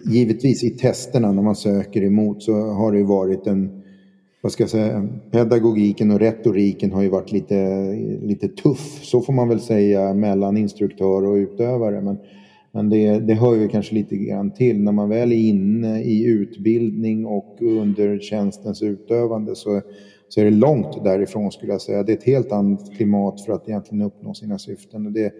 [0.04, 3.82] givetvis i testerna när man söker emot så har det varit en
[4.42, 7.86] vad ska jag säga, pedagogiken och retoriken har ju varit lite,
[8.22, 12.00] lite tuff, så får man väl säga, mellan instruktör och utövare.
[12.00, 12.18] Men,
[12.72, 14.80] men det, det hör ju kanske lite grann till.
[14.80, 19.80] När man väl är inne i utbildning och under tjänstens utövande så,
[20.28, 22.02] så är det långt därifrån skulle jag säga.
[22.02, 25.12] Det är ett helt annat klimat för att egentligen uppnå sina syften.
[25.12, 25.32] Det,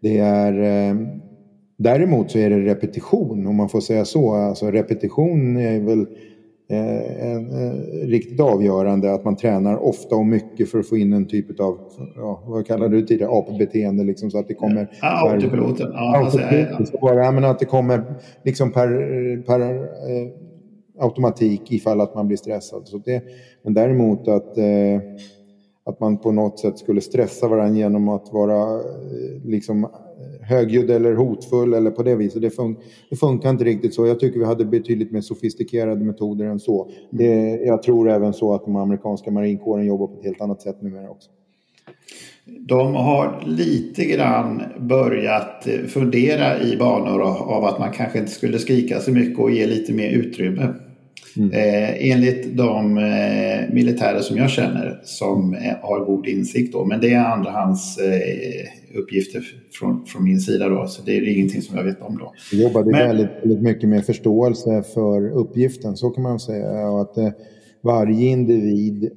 [0.00, 0.52] det är,
[0.90, 0.96] eh,
[1.76, 4.34] däremot så är det repetition, om man får säga så.
[4.34, 6.06] Alltså repetition är väl
[8.06, 11.78] riktigt avgörande att man tränar ofta och mycket för att få in en typ av,
[12.16, 14.90] ja, vad kallade du tidigare, apbeteende liksom så att det kommer...
[15.00, 15.90] Ja, autopiloten.
[15.92, 16.86] Ja, autopiloten.
[17.00, 17.32] Ja, ja.
[17.32, 18.04] Men att det kommer
[18.44, 18.88] liksom per,
[19.42, 20.28] per eh,
[20.98, 22.88] automatik ifall att man blir stressad.
[22.88, 23.22] Så det,
[23.62, 25.00] men däremot att, eh,
[25.84, 29.88] att man på något sätt skulle stressa varandra genom att vara eh, liksom
[30.40, 32.42] högljudd eller hotfull eller på det viset.
[32.42, 32.76] Det, fun
[33.10, 34.06] det, funkar inte riktigt så.
[34.06, 36.90] Jag tycker vi hade betydligt mer sofistikerade metoder än så.
[37.10, 40.82] Det, jag tror även så att de amerikanska marinkåren jobbar på ett helt annat sätt
[40.82, 41.30] numera också.
[42.44, 49.00] De har lite grann börjat fundera i banor av att man kanske inte skulle skrika
[49.00, 50.74] så mycket och ge lite mer utrymme.
[51.36, 51.50] Mm.
[51.50, 57.00] Eh, enligt de eh, militärer som jag känner som eh, har god insikt då, men
[57.00, 61.76] det är andrahands eh, uppgifter från, från min sida då, så det är ingenting som
[61.76, 62.32] jag vet om då.
[62.52, 67.18] Vi jobbade men, väldigt, väldigt mycket med förståelse för uppgiften, så kan man säga, att
[67.18, 67.30] eh,
[67.80, 69.10] varje individ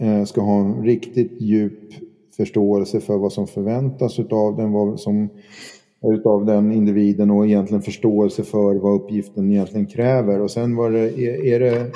[0.00, 1.92] eh, ska ha en riktigt djup
[2.36, 5.28] förståelse för vad som förväntas av den, vad som
[6.02, 10.40] utav den individen och egentligen förståelse för vad uppgiften egentligen kräver.
[10.40, 11.18] Och sen var det,
[11.54, 11.86] är det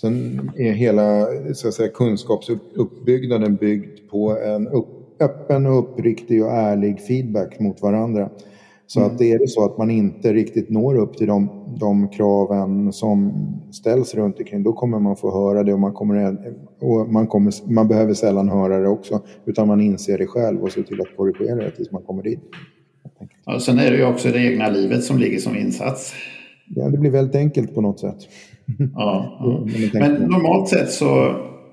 [0.00, 4.86] sen är hela så att säga, kunskapsuppbyggnaden byggd på en upp,
[5.20, 8.30] öppen och uppriktig och ärlig feedback mot varandra.
[8.86, 9.12] Så mm.
[9.12, 11.48] att det är det så att man inte riktigt når upp till de,
[11.80, 13.32] de kraven som
[13.72, 16.36] ställs runt omkring, då kommer man få höra det och man, kommer,
[16.80, 20.72] och man, kommer, man behöver sällan höra det också, utan man inser det själv och
[20.72, 22.40] ser till att korrigera det tills man kommer dit.
[23.46, 26.14] Ja, sen är det ju också det egna livet som ligger som insats.
[26.76, 28.18] Ja, det blir väldigt enkelt på något sätt.
[28.94, 30.00] Ja, ja.
[30.00, 31.26] Men normalt sett så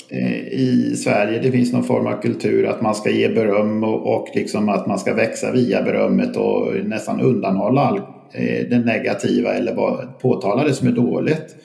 [0.10, 4.16] eh, i Sverige det finns någon form av kultur att man ska ge beröm och,
[4.16, 7.98] och liksom att man ska växa via berömmet och nästan undanhålla all,
[8.34, 11.56] eh, det negativa eller bara påtala det som är dåligt.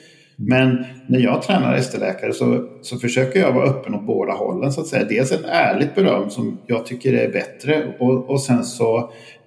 [0.41, 4.81] Men när jag tränar ST-läkare så, så försöker jag vara öppen åt båda hållen så
[4.81, 5.05] att säga.
[5.09, 8.97] Dels ett ärligt beröm som jag tycker är bättre och, och sen så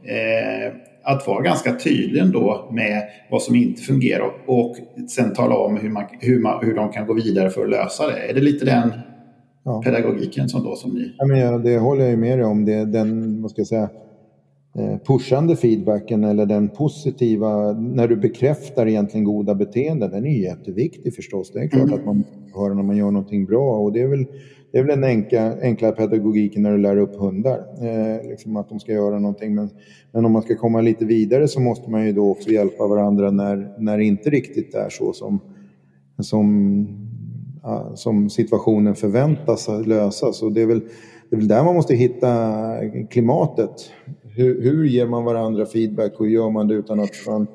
[0.04, 0.72] eh,
[1.04, 4.76] att vara ganska tydlig ändå med vad som inte fungerar och
[5.08, 8.06] sen tala om hur, man, hur, man, hur de kan gå vidare för att lösa
[8.06, 8.30] det.
[8.30, 8.92] Är det lite den
[9.64, 9.82] ja.
[9.84, 11.14] pedagogiken som, då, som ni...
[11.18, 12.64] Ja, men ja, det håller jag med dig om.
[12.64, 13.88] Det, den, vad ska jag säga,
[15.06, 21.50] pushande feedbacken eller den positiva, när du bekräftar egentligen goda beteenden, den är jätteviktig förstås.
[21.52, 21.94] Det är klart mm.
[21.94, 24.26] att man hör när man gör någonting bra och det är väl
[24.72, 28.68] det är väl den enkla, enkla pedagogiken när du lär upp hundar, eh, liksom att
[28.68, 29.54] de ska göra någonting.
[29.54, 29.70] Men,
[30.12, 33.30] men om man ska komma lite vidare så måste man ju då också hjälpa varandra
[33.30, 35.40] när, när det inte riktigt är så som,
[36.18, 36.86] som,
[37.94, 40.42] som situationen förväntas lösas.
[40.42, 40.80] Och det är, väl,
[41.30, 42.68] det är väl där man måste hitta
[43.10, 43.90] klimatet.
[44.34, 47.46] Hur, hur ger man varandra feedback och hur gör man det utan att man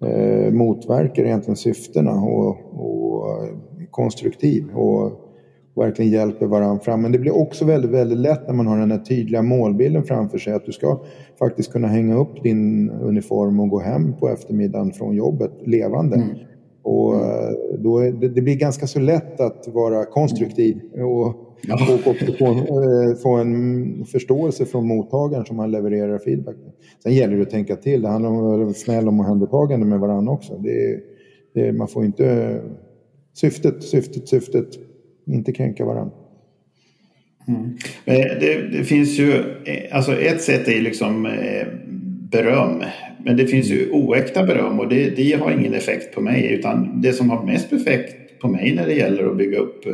[0.00, 3.48] eh, motverkar egentligen syftena och, och
[3.90, 4.64] konstruktiv.
[4.74, 5.22] Och,
[5.76, 7.02] verkligen hjälper varandra fram.
[7.02, 10.38] Men det blir också väldigt, väldigt lätt när man har den här tydliga målbilden framför
[10.38, 11.00] sig att du ska
[11.38, 16.16] faktiskt kunna hänga upp din uniform och gå hem på eftermiddagen från jobbet levande.
[16.16, 16.28] Mm.
[16.82, 21.94] Och eh, då är det, det, blir ganska så lätt att vara konstruktiv och, ja.
[21.94, 26.56] och, och få, eh, få, en förståelse från mottagaren som man levererar feedback
[27.02, 28.02] Sen gäller det att tänka till.
[28.02, 30.58] Det handlar om att vara snäll och omhändertagande med varandra också.
[30.58, 31.00] Det,
[31.54, 32.60] det, man får inte...
[33.34, 34.68] Syftet, syftet, syftet.
[35.26, 36.16] Inte kränka varandra.
[37.48, 37.76] Mm.
[38.04, 39.44] Det, det, finns ju,
[39.92, 41.28] alltså ett sätt är liksom
[42.32, 42.82] beröm.
[43.24, 46.52] Men det finns ju oäkta beröm och det, det har ingen effekt på mig.
[46.52, 49.92] Utan det som har mest effekt på mig när det gäller att bygga upp eh,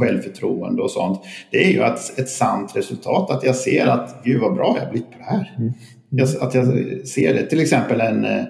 [0.00, 1.20] självförtroende och sånt.
[1.50, 3.30] Det är ju att ett sant resultat.
[3.30, 5.54] Att jag ser att gud vad bra jag blivit på det här.
[5.58, 5.72] Mm.
[6.10, 6.66] Jag, att jag
[7.06, 7.46] ser det.
[7.46, 8.44] Till exempel en eh,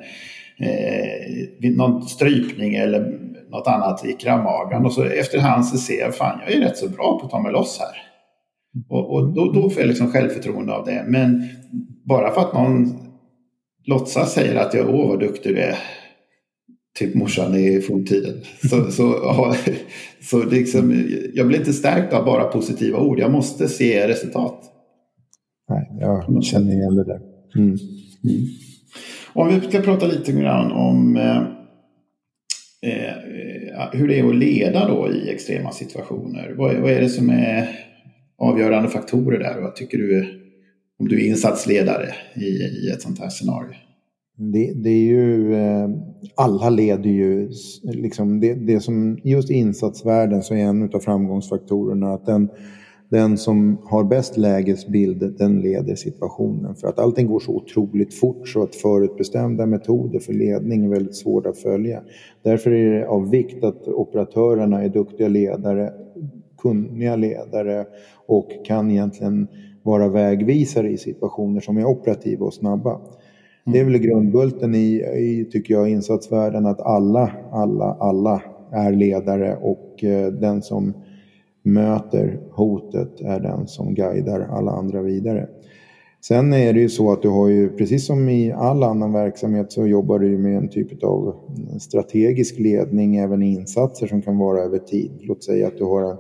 [0.61, 3.19] eh någon strypning eller
[3.51, 4.87] något annat i kramagan.
[4.87, 7.43] Och så efterhand så ser jag fan jag är rätt så bra på att ta
[7.43, 8.03] mig loss här.
[8.89, 11.05] Och, och då, då får jag liksom självförtroende av det.
[11.07, 11.49] Men
[12.05, 13.09] bara för att någon
[13.85, 15.79] låtsas säger att jag åh vad duktig du är.
[16.99, 18.35] Typ morsan i forntiden.
[18.71, 19.25] Så, så,
[20.21, 23.19] så liksom, jag blir inte stärkt av bara positiva ord.
[23.19, 24.65] Jag måste se resultat.
[25.71, 27.21] Nej, jag känner igen det där.
[27.57, 27.77] Mm.
[28.25, 28.47] Mm.
[29.33, 31.37] Om vi ska prata lite grann om eh,
[32.91, 36.55] eh, hur det är att leda då i extrema situationer.
[36.57, 37.69] Vad, vad är det som är
[38.39, 39.61] avgörande faktorer där?
[39.61, 40.41] Vad tycker du
[40.99, 43.75] om du är insatsledare i, i ett sånt här scenario?
[44.41, 45.89] Det, det är ju, eh,
[46.35, 47.51] alla leder ju,
[47.83, 52.49] liksom det, det som just i insatsvärlden så är en av framgångsfaktorerna att den,
[53.09, 56.75] den som har bäst lägesbild, den leder situationen.
[56.75, 61.17] För att allting går så otroligt fort så att förutbestämda metoder för ledning är väldigt
[61.17, 62.03] svåra att följa.
[62.43, 65.93] Därför är det av vikt att operatörerna är duktiga ledare,
[66.63, 67.87] kunniga ledare
[68.27, 69.49] och kan egentligen
[69.83, 73.01] vara vägvisare i situationer som är operativa och snabba.
[73.69, 73.73] Mm.
[73.73, 78.43] Det är väl grundbulten i, i, tycker jag, insatsvärlden att alla, alla, alla
[78.73, 80.95] är ledare och eh, den som
[81.63, 85.49] möter hotet är den som guidar alla andra vidare.
[86.21, 89.73] Sen är det ju så att du har ju, precis som i all annan verksamhet,
[89.73, 91.35] så jobbar du med en typ av
[91.81, 95.11] strategisk ledning även i insatser som kan vara över tid.
[95.21, 96.17] Låt säga att du har en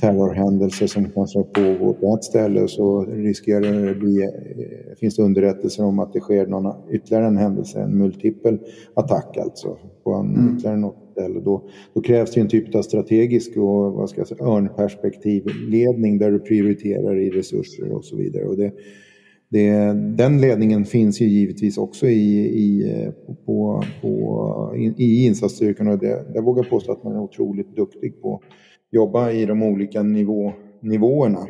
[0.00, 5.84] terrorhändelse som kanske pågår på ett ställe så riskerar det bli, eh, finns det underrättelser
[5.84, 8.58] om att det sker någon, ytterligare en händelse, en multipel
[8.94, 10.54] attack alltså på en, mm.
[10.54, 11.40] ytterligare något ställe.
[11.40, 16.30] Då, då krävs det en typ av strategisk och vad ska jag säga, örnperspektivledning där
[16.30, 18.44] du prioriterar i resurser och så vidare.
[18.44, 18.72] Och det,
[19.48, 19.70] det,
[20.16, 22.92] den ledningen finns ju givetvis också i, i,
[23.46, 28.22] på, på, i, i insatsstyrkan och det, jag vågar påstå att man är otroligt duktig
[28.22, 28.42] på
[28.90, 31.46] jobba i de olika nivå, nivåerna.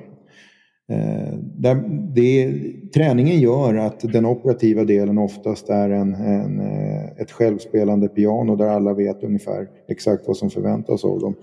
[0.90, 1.82] Eh, där
[2.14, 2.52] det,
[2.94, 8.68] träningen gör att den operativa delen oftast är en, en, eh, ett självspelande piano där
[8.68, 11.34] alla vet ungefär exakt vad som förväntas av dem.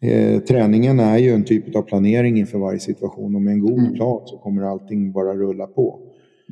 [0.00, 3.78] Eh, träningen är ju en typ av planering inför varje situation och med en god
[3.78, 3.94] mm.
[3.94, 6.00] plan så kommer allting bara rulla på.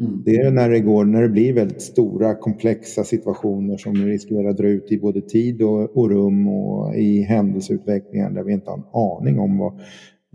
[0.01, 0.23] Mm.
[0.25, 4.57] Det är när det, går, när det blir väldigt stora komplexa situationer som riskerar att
[4.57, 8.77] dra ut i både tid och, och rum och i händelseutvecklingen där vi inte har
[8.77, 9.73] en aning om vad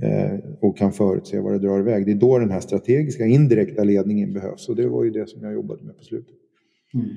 [0.02, 2.06] eh, och kan förutse vad det drar iväg.
[2.06, 5.44] Det är då den här strategiska indirekta ledningen behövs och det var ju det som
[5.44, 6.36] jag jobbade med på slutet.
[6.94, 7.08] Mm.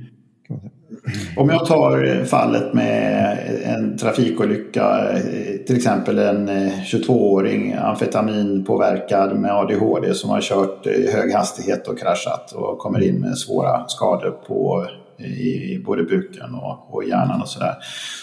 [1.37, 9.39] Om jag tar eh, fallet med en trafikolycka, eh, till exempel en eh, 22-åring amfetaminpåverkad
[9.39, 13.89] med ADHD som har kört i hög hastighet och kraschat och kommer in med svåra
[13.89, 14.87] skador på
[15.25, 17.75] i både buken och, och hjärnan och sådär.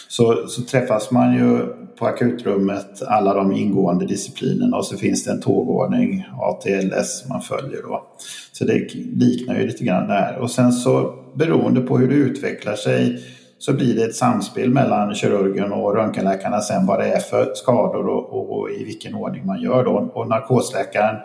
[0.08, 1.60] Så, så träffas man ju
[2.00, 7.82] på akutrummet alla de ingående disciplinerna och så finns det en tågordning, ATLS, man följer
[7.82, 8.04] då.
[8.52, 10.38] Så det liknar ju lite grann det här.
[10.38, 13.24] Och sen så beroende på hur det utvecklar sig
[13.60, 18.08] så blir det ett samspel mellan kirurgen och röntgenläkarna sen vad det är för skador
[18.08, 20.12] och, och i vilken ordning man gör då.
[20.14, 21.16] Och narkosläkaren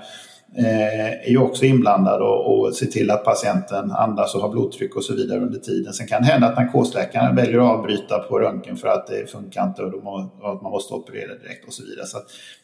[0.58, 4.96] Eh, är ju också inblandad och, och ser till att patienten andas och har blodtryck
[4.96, 5.92] och så vidare under tiden.
[5.92, 9.66] Sen kan det hända att narkosläkaren väljer att avbryta på röntgen för att det funkar
[9.66, 12.06] inte och, må, och att man måste operera direkt och så vidare.
[12.06, 12.18] Så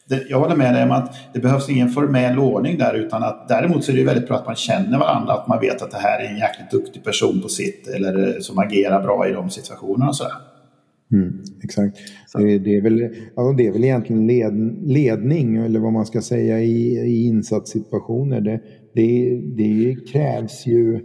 [0.05, 3.47] det, jag håller med dig om att det behövs ingen formell ordning där utan att
[3.47, 5.97] däremot så är det väldigt bra att man känner varandra, att man vet att det
[5.97, 10.09] här är en jäkligt duktig person på sitt eller som agerar bra i de situationerna
[10.09, 10.50] och sådär.
[11.11, 11.33] Mm,
[11.63, 11.97] exakt.
[12.37, 16.21] Det, det, är väl, ja, det är väl egentligen led, ledning eller vad man ska
[16.21, 18.41] säga i, i insatssituationer.
[18.41, 18.61] Det,
[18.93, 20.99] det, det krävs ju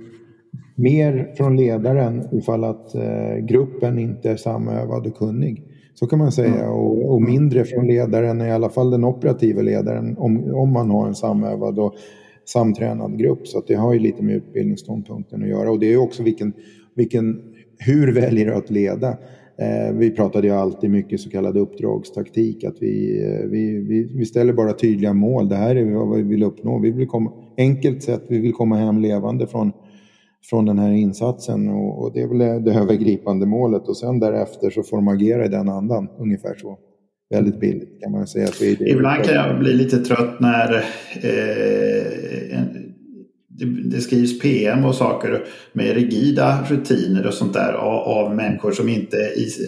[0.76, 5.62] mer från ledaren ifall att eh, gruppen inte är samövad och kunnig.
[5.94, 6.70] Så kan man säga.
[6.70, 11.06] Och, och, mindre från ledaren, i alla fall den operativa ledaren, om, om man har
[11.06, 11.94] en samövad och
[12.44, 13.46] samtränad grupp.
[13.46, 15.70] Så det har ju lite med utbildningsståndpunkten att göra.
[15.70, 16.52] Och det är också vilken,
[16.94, 17.42] vilken,
[17.78, 19.16] hur väljer du att leda?
[19.58, 24.24] Eh, vi pratade ju alltid mycket så kallad uppdragstaktik, att vi, eh, vi, vi, vi,
[24.24, 25.48] ställer bara tydliga mål.
[25.48, 26.78] Det här är vad vi vill uppnå.
[26.78, 29.72] Vi vill komma, enkelt sett, vi vill komma hem levande från,
[30.50, 34.70] från den här insatsen och, och det är väl det övergripande målet och sen därefter
[34.70, 36.78] så får de agera i den andan, ungefär så.
[37.30, 38.48] Väldigt billigt kan man säga.
[38.78, 40.74] Ibland kan jag bli lite trött när
[41.22, 42.85] eh, en,
[43.64, 49.16] det, skrivs PM och saker med rigida rutiner och sånt där av, människor som inte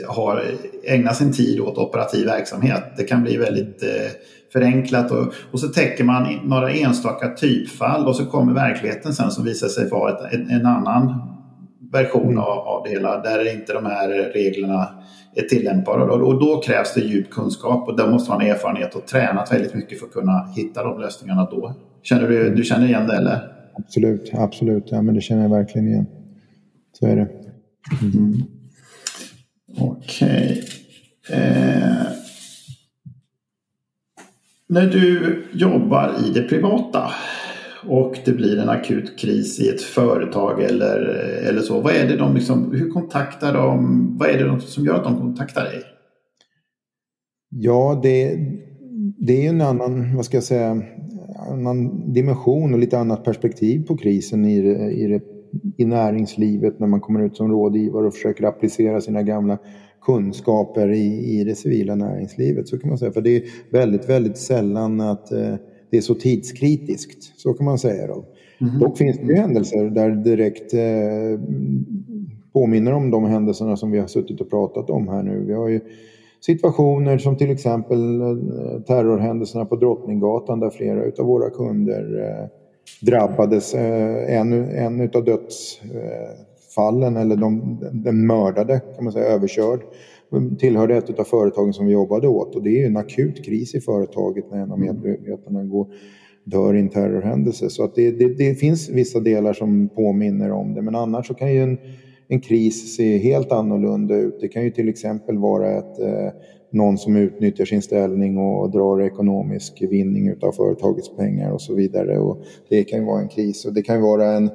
[0.08, 0.42] har
[0.84, 2.82] ägnat sin tid åt operativ verksamhet.
[2.96, 4.10] Det kan bli väldigt eh,
[4.52, 9.44] förenklat och, och, så täcker man några enstaka typfall och så kommer verkligheten sen som
[9.44, 11.20] visar sig vara en, en, annan
[11.92, 12.38] version mm.
[12.38, 14.88] av, av det hela där inte de här reglerna
[15.34, 16.04] är tillämpbara.
[16.04, 19.52] Och, och då krävs det djup kunskap och där måste man ha erfarenhet och tränat
[19.52, 21.74] väldigt mycket för att kunna hitta de lösningarna då.
[22.02, 23.57] Känner du, du känner igen det eller?
[23.78, 24.84] Absolut, absolut.
[24.90, 26.06] Ja, men det känner jag verkligen igen.
[26.92, 27.28] Så är det.
[28.02, 28.42] Mm.
[29.78, 30.64] Okej.
[31.28, 31.40] Okay.
[31.40, 32.06] Eh,
[34.68, 37.10] när du jobbar i det privata
[37.86, 40.98] och det blir en akut kris i ett företag eller,
[41.48, 41.80] eller så.
[41.80, 44.16] Vad är det de liksom, hur kontaktar de?
[44.18, 45.82] Vad är det som gör att de kontaktar dig?
[47.50, 48.36] Ja, det,
[49.18, 50.82] det är en annan, vad ska jag säga,
[51.38, 55.20] annan dimension och lite annat perspektiv på krisen i, i,
[55.76, 59.58] i näringslivet när man kommer ut som rådgivare och försöker applicera sina gamla
[60.02, 62.68] kunskaper i, i det civila näringslivet.
[62.68, 63.12] Så kan man säga.
[63.12, 65.54] För det är väldigt, väldigt sällan att eh,
[65.90, 67.40] det är så tidskritiskt.
[67.40, 68.24] Så kan man säga då.
[68.60, 68.78] Mm.
[68.78, 71.40] Dock finns det ju händelser där direkt eh,
[72.52, 75.44] påminner om de händelserna som vi har suttit och pratat om här nu.
[75.46, 75.80] Vi har ju
[76.40, 78.36] situationer som till exempel eh,
[78.86, 82.46] terrorhändelserna på Drottninggatan där flera av våra kunder eh,
[83.06, 83.74] drabbades.
[83.74, 89.80] Eh, en, en av dödsfallen, eller de, den mördade, kan man säga, överkörd,
[90.58, 92.54] tillhörde ett av företagen som vi jobbade åt.
[92.54, 95.86] Och det är ju en akut kris i företaget när en av medarbetarna går,
[96.44, 97.70] dör i en terrorhändelse.
[97.70, 100.82] Så att det, det, det, finns vissa delar som påminner om det.
[100.82, 101.78] Men annars så kan ju en
[102.28, 104.40] en kris ser helt annorlunda ut.
[104.40, 106.32] Det kan ju till exempel vara ett, eh,
[106.70, 112.18] någon som utnyttjar sin ställning och drar ekonomisk vinning av företagets pengar och så vidare.
[112.18, 114.50] Och det kan ju vara en kris och det kan ju vara en,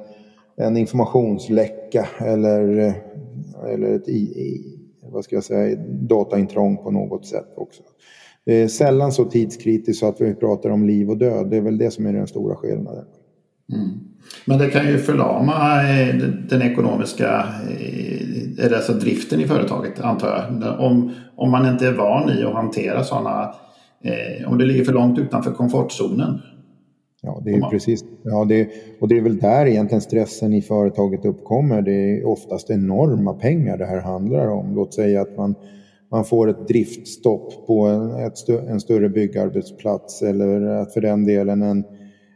[0.56, 2.94] en informationsläcka eller, eh,
[3.72, 4.62] eller ett i,
[5.12, 7.82] vad ska jag säga, dataintrång på något sätt också.
[8.44, 11.50] Det är sällan så tidskritiskt så att vi pratar om liv och död.
[11.50, 13.04] Det är väl det som är den stora skillnaden.
[13.72, 14.13] Mm.
[14.44, 16.14] Men det kan ju förlama eh,
[16.48, 20.80] den ekonomiska eh, eller alltså driften i företaget antar jag.
[20.80, 23.54] Om, om man inte är van i att hantera sådana,
[24.04, 26.40] eh, om det ligger för långt utanför komfortzonen.
[27.22, 27.70] Ja, det är man...
[27.70, 28.04] precis.
[28.24, 28.68] Ja, det,
[29.00, 31.82] och det är väl där egentligen stressen i företaget uppkommer.
[31.82, 34.74] Det är oftast enorma pengar det här handlar om.
[34.74, 35.54] Låt säga att man,
[36.10, 41.62] man får ett driftstopp på en, ett, en större byggarbetsplats eller att för den delen
[41.62, 41.84] en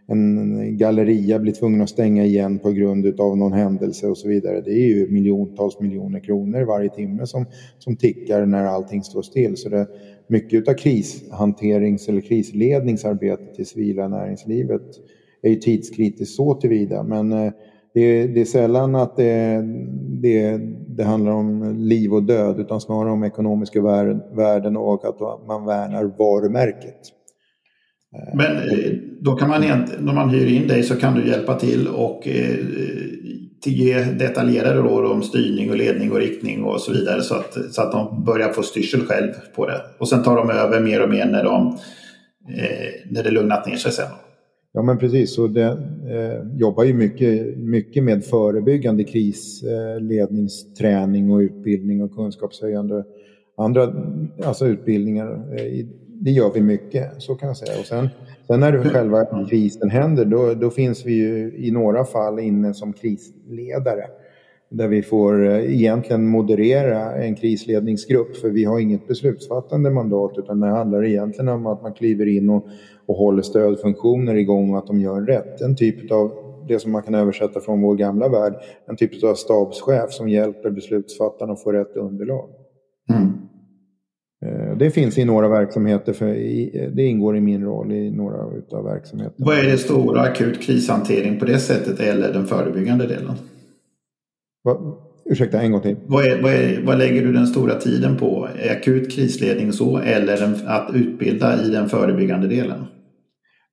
[0.08, 4.60] en galleria blir tvungen att stänga igen på grund av någon händelse och så vidare.
[4.60, 7.46] Det är ju miljontals miljoner kronor varje timme som,
[7.78, 9.56] som tickar när allting står still.
[9.56, 9.86] Så det,
[10.26, 14.82] mycket av krishanterings eller krisledningsarbetet i civila näringslivet
[15.42, 17.02] är ju tidskritiskt så tillvida.
[17.02, 17.52] Men det
[17.98, 19.62] det, det är sällan att det,
[20.22, 23.82] det, det, handlar om liv och död utan snarare om ekonomiska
[24.32, 27.12] värden och att man värnar varumärket.
[28.34, 29.60] Men eh, då kan man,
[29.98, 32.56] när man hyr in dig så kan du hjälpa till och eh,
[33.66, 37.82] ge detaljerade råd om styrning och ledning och riktning och så vidare så att, så
[37.82, 39.80] att de börjar få styrsel själv på det.
[39.98, 41.66] Och sen tar de över mer och mer när, de,
[42.48, 44.10] eh, när det lugnat ner sig sen.
[44.72, 45.76] Ja men precis, så det eh,
[46.56, 53.04] jobbar ju mycket, mycket med förebyggande krisledningsträning och utbildning och kunskapshöjande
[53.58, 53.92] andra
[54.44, 55.58] alltså utbildningar.
[55.58, 55.86] Eh,
[56.20, 57.80] det gör vi mycket, så kan jag säga.
[57.80, 58.08] Och sen,
[58.46, 62.92] sen när själva krisen händer, då, då finns vi ju i några fall inne som
[62.92, 64.04] krisledare.
[64.70, 70.60] Där vi får eh, egentligen moderera en krisledningsgrupp, för vi har inget beslutsfattande mandat, utan
[70.60, 72.66] det handlar egentligen om att man kliver in och,
[73.06, 75.60] och håller stödfunktioner igång och att de gör rätt.
[75.60, 76.32] En typ av
[76.68, 78.54] det som man kan översätta från vår gamla värld,
[78.86, 82.48] en typ av stabschef som hjälper beslutsfattarna att få rätt underlag.
[83.10, 83.48] Mm.
[84.46, 86.26] Eh, det finns i några verksamheter, för
[86.96, 88.36] det ingår i min roll i några
[88.72, 89.46] av verksamheterna.
[89.46, 93.34] Vad är det stora akut krishantering på det sättet eller den förebyggande delen?
[95.30, 95.96] Ursäkta, en gång till.
[96.06, 98.48] Vad, är, vad, är, vad lägger du den stora tiden på?
[98.58, 102.84] Är akut krisledning så eller att utbilda i den förebyggande delen?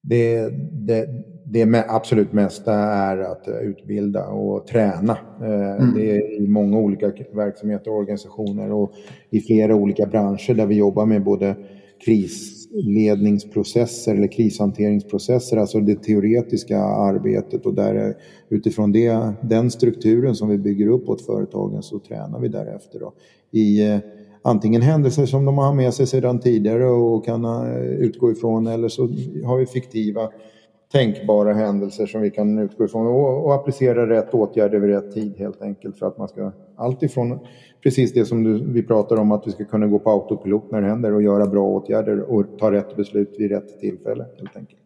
[0.04, 0.50] Det,
[0.88, 1.08] det,
[1.48, 5.18] det absolut mesta är att utbilda och träna.
[5.42, 5.94] Eh, mm.
[5.96, 8.92] Det är i många olika verksamheter och organisationer och
[9.30, 11.56] i flera olika branscher där vi jobbar med både
[12.06, 18.14] krisledningsprocesser eller krishanteringsprocesser, alltså det teoretiska arbetet och där
[18.50, 23.00] utifrån det, den strukturen som vi bygger upp åt företagen så tränar vi därefter.
[23.00, 23.14] Då.
[23.52, 23.98] I eh,
[24.42, 28.88] antingen händelser som de har med sig sedan tidigare och kan eh, utgå ifrån eller
[28.88, 29.02] så
[29.46, 30.30] har vi fiktiva
[30.96, 35.36] tänkbara händelser som vi kan utgå ifrån och, och applicera rätt åtgärder vid rätt tid
[35.38, 37.40] helt enkelt för att man ska alltifrån
[37.84, 40.82] precis det som du, vi pratar om att vi ska kunna gå på autopilot när
[40.82, 44.82] det händer och göra bra åtgärder och ta rätt beslut vid rätt tillfälle helt enkelt.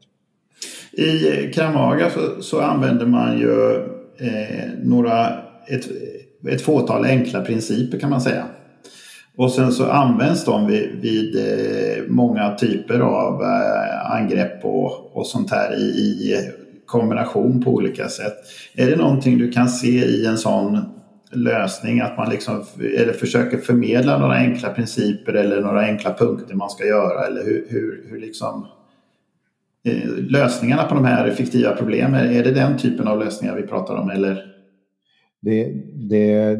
[0.91, 3.75] I Kramaga så, så använder man ju
[4.17, 5.27] eh, några,
[5.67, 5.85] ett,
[6.49, 8.45] ett fåtal enkla principer kan man säga.
[9.39, 15.27] Och sen så används de vid, vid eh, många typer av eh, angrepp och, och
[15.27, 16.49] sånt här i, i,
[16.85, 18.33] kombination på olika sätt.
[18.75, 20.79] Är det någonting du kan se i en sån
[21.31, 22.63] lösning att man liksom,
[22.97, 27.65] eller försöker förmedla några enkla principer eller några enkla punkter man ska göra eller hur,
[27.69, 28.67] hur, hur liksom
[29.85, 33.95] eh, lösningarna på de här fiktiva problemen, är det den typen av lösningar vi pratar
[33.95, 34.45] om eller?
[35.41, 35.73] Det,
[36.09, 36.57] det,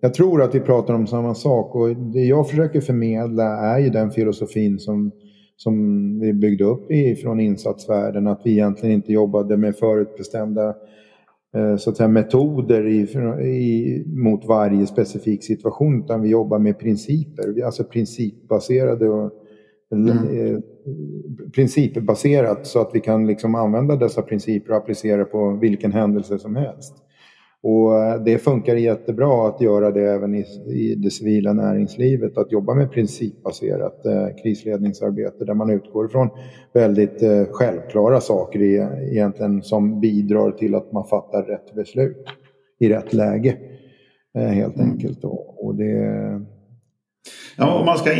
[0.00, 3.90] jag tror att vi pratar om samma sak och det jag försöker förmedla är ju
[3.90, 5.10] den filosofin som,
[5.56, 5.74] som
[6.20, 10.74] vi byggde upp i, från insatsvärlden, att vi egentligen inte jobbade med förutbestämda
[11.56, 13.00] eh, så att säga, metoder i,
[13.46, 19.32] i, mot varje specifik situation, utan vi jobbar med principer, alltså principbaserade och
[19.92, 20.08] mm.
[20.08, 20.58] Eh,
[21.54, 26.56] principbaserat så att vi kan liksom använda dessa principer och applicera på vilken händelse som
[26.56, 26.94] helst.
[27.62, 32.52] Och eh, det funkar jättebra att göra det även i, i det civila näringslivet, att
[32.52, 36.28] jobba med principbaserat eh, krisledningsarbete där man utgår från
[36.72, 38.74] väldigt eh, självklara saker i,
[39.12, 42.26] egentligen som bidrar till att man fattar rätt beslut
[42.80, 43.56] i rätt läge.
[44.38, 44.90] Eh, helt mm.
[44.90, 45.24] enkelt.
[45.24, 46.40] Och, och det,
[47.56, 48.10] Ja, om, man ska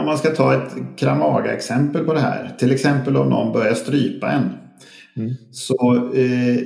[0.00, 2.56] om man ska ta ett Kramaga-exempel på det här.
[2.58, 4.50] Till exempel om någon börjar strypa en.
[5.16, 5.34] Mm.
[5.50, 6.56] Så eh,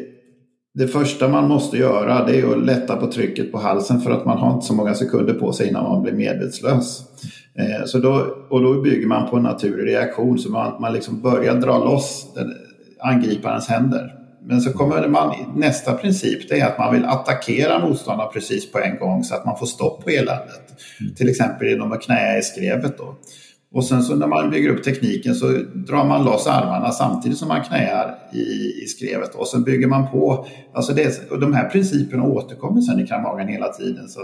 [0.75, 4.25] det första man måste göra det är att lätta på trycket på halsen för att
[4.25, 7.03] man har inte så många sekunder på sig innan man blir medvetslös.
[7.55, 11.21] Eh, så då, och då bygger man på en naturlig reaktion så man, man liksom
[11.21, 12.55] börjar dra loss den,
[13.01, 14.15] angriparens händer.
[14.43, 18.79] Men så kommer man, nästa princip det är att man vill attackera motståndaren precis på
[18.79, 20.75] en gång så att man får stopp på eländet.
[21.01, 21.15] Mm.
[21.15, 22.99] Till exempel genom att knäa i skrevet.
[22.99, 23.15] Då.
[23.73, 25.47] Och sen så när man bygger upp tekniken så
[25.89, 28.39] drar man loss armarna samtidigt som man knäar i,
[28.83, 29.35] i skrevet.
[29.35, 30.47] Och sen bygger man på.
[30.75, 34.09] Alltså det, och de här principerna återkommer sen i kramagen hela tiden.
[34.09, 34.21] Så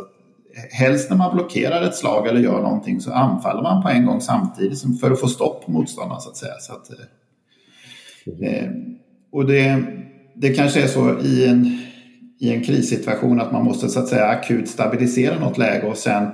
[0.70, 4.20] helst när man blockerar ett slag eller gör någonting så anfaller man på en gång
[4.20, 6.54] samtidigt för att få stopp på motståndaren så att säga.
[6.60, 8.70] Så att, eh, eh,
[9.32, 9.84] och det,
[10.34, 11.78] det kanske är så i en,
[12.40, 16.28] i en krissituation att man måste så att säga akut stabilisera något läge och sen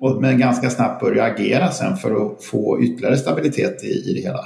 [0.00, 4.20] och, men ganska snabbt börja agera sen för att få ytterligare stabilitet i, i det
[4.20, 4.44] hela.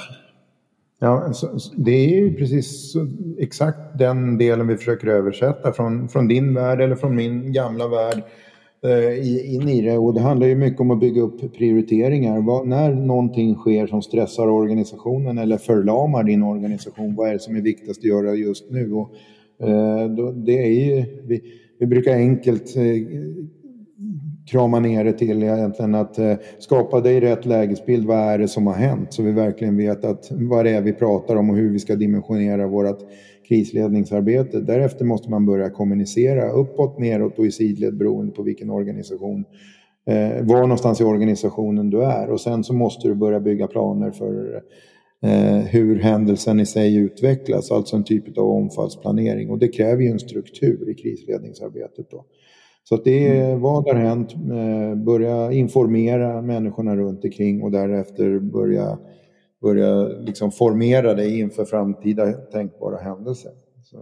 [1.02, 1.32] Ja,
[1.76, 2.94] det är ju precis
[3.38, 8.22] exakt den delen vi försöker översätta från, från din värld eller från min gamla värld
[8.84, 9.98] eh, in i det.
[9.98, 12.40] Och det handlar ju mycket om att bygga upp prioriteringar.
[12.40, 17.56] Vad, när någonting sker som stressar organisationen eller förlamar din organisation, vad är det som
[17.56, 18.92] är viktigast att göra just nu?
[18.92, 19.14] Och,
[19.68, 21.42] eh, då, det är ju, vi,
[21.78, 22.82] vi brukar enkelt eh,
[24.50, 28.06] krama ner det till egentligen att eh, skapa dig rätt lägesbild.
[28.06, 29.12] Vad är det som har hänt?
[29.12, 31.96] Så vi verkligen vet att vad det är vi pratar om och hur vi ska
[31.96, 32.98] dimensionera vårt
[33.48, 34.60] krisledningsarbete.
[34.60, 39.44] Därefter måste man börja kommunicera uppåt, neråt och i sidled beroende på vilken organisation
[40.06, 44.10] eh, var någonstans i organisationen du är och sen så måste du börja bygga planer
[44.10, 44.62] för
[45.22, 50.08] eh, hur händelsen i sig utvecklas, alltså en typ av omfallsplanering och det kräver ju
[50.08, 52.10] en struktur i krisledningsarbetet.
[52.10, 52.24] Då.
[52.84, 53.60] Så att det är mm.
[53.60, 58.98] vad har hänt, eh, börja informera människorna runt omkring och därefter börja,
[59.62, 63.52] börja liksom formera det inför framtida tänkbara händelser.
[63.84, 63.96] Så,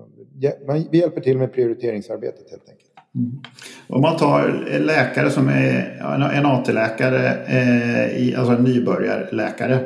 [0.91, 2.91] vi hjälper till med prioriteringsarbetet helt enkelt.
[3.15, 3.41] Mm.
[3.89, 6.01] Om man tar läkare som är
[6.35, 9.79] en AT-läkare, eh, alltså en nybörjarläkare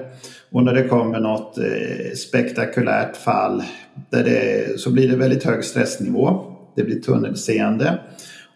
[0.53, 3.62] och när det kommer något eh, spektakulärt fall
[4.11, 6.40] där det, så blir det väldigt hög stressnivå.
[6.76, 7.99] Det blir tunnelseende.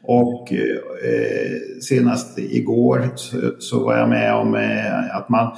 [0.06, 5.56] Och eh, senast igår så, så, var jag med om eh, att man,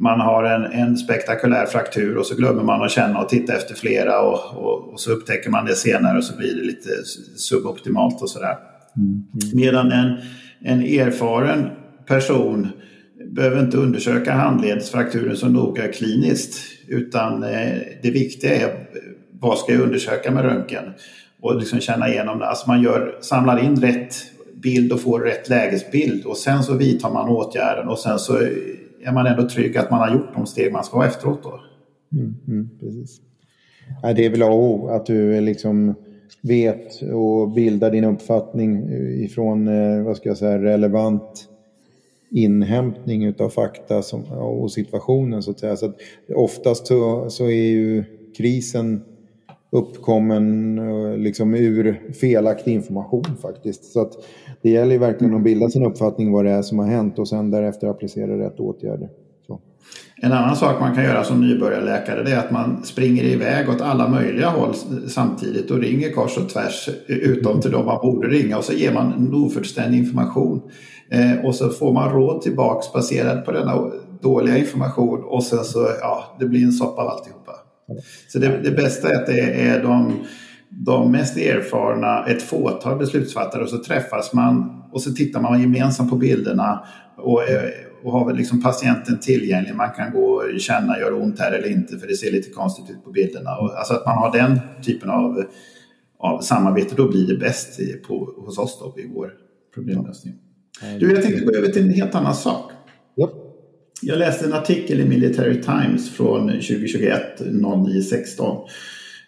[0.00, 3.74] man har en, en spektakulär fraktur och så glömmer man att känna och titta efter
[3.74, 6.88] flera och, och, och, så upptäcker man det senare och så blir det lite
[7.36, 8.56] suboptimalt och sådär.
[8.96, 9.24] Mm.
[9.54, 10.16] Medan en,
[10.60, 11.70] en erfaren
[12.06, 12.68] person
[13.30, 16.58] behöver inte undersöka handledsfrakturen så noga kliniskt.
[16.88, 18.86] Utan eh, det viktiga är
[19.40, 20.84] vad ska jag undersöka med röntgen?
[21.46, 22.46] Och liksom känna igenom det.
[22.46, 24.14] Alltså man gör, samlar in rätt
[24.62, 28.36] bild och får rätt lägesbild och sen så vidtar man åtgärden och sen så
[29.04, 31.42] är man ändå trygg att man har gjort de steg man ska efteråt.
[31.42, 31.60] Då.
[32.12, 33.20] Mm, mm, precis.
[34.02, 35.94] Ja, det är väl A och O, att du liksom
[36.42, 38.88] vet och bildar din uppfattning
[39.24, 41.48] ifrån eh, vad ska jag säga, relevant
[42.30, 45.76] inhämtning av fakta som, och situationen så att säga.
[45.76, 45.96] Så att
[46.34, 48.04] oftast så, så är ju
[48.36, 49.04] krisen
[49.76, 53.84] uppkommen eh, liksom ur felaktig information faktiskt.
[53.84, 54.12] Så att
[54.62, 57.28] det gäller ju verkligen att bilda sin uppfattning vad det är som har hänt och
[57.28, 59.08] sen därefter applicera rätt åtgärder.
[59.46, 59.60] Så.
[60.22, 63.80] En annan sak man kan göra som nybörjarläkare det är att man springer iväg åt
[63.80, 64.74] alla möjliga håll
[65.08, 68.72] samtidigt och ringer kors och tvärs eh, utom till de man borde ringa och så
[68.72, 70.62] ger man en ofullständig information.
[71.10, 73.90] Eh, och så får man råd tillbaks baserat på denna
[74.22, 77.45] dåliga information och sen så, ja, det blir en soppa av alltihop.
[78.28, 80.24] Så det, det bästa är att det är de,
[80.68, 86.10] de mest erfarna, ett fåtal beslutsfattare och så träffas man och så tittar man gemensamt
[86.10, 86.84] på bilderna
[87.16, 87.42] och,
[88.02, 89.74] och har liksom patienten tillgänglig.
[89.74, 92.50] Man kan gå och känna, gör det ont här eller inte för det ser lite
[92.50, 93.56] konstigt ut på bilderna.
[93.56, 95.44] Och, alltså att man har den typen av,
[96.18, 99.32] av samarbete, då blir det bäst på, hos oss då, i vår
[99.74, 100.34] problemlösning.
[101.00, 102.72] Du, jag tänkte gå över till en helt annan sak.
[104.02, 108.68] Jag läste en artikel i Military Times från 2021, 0916.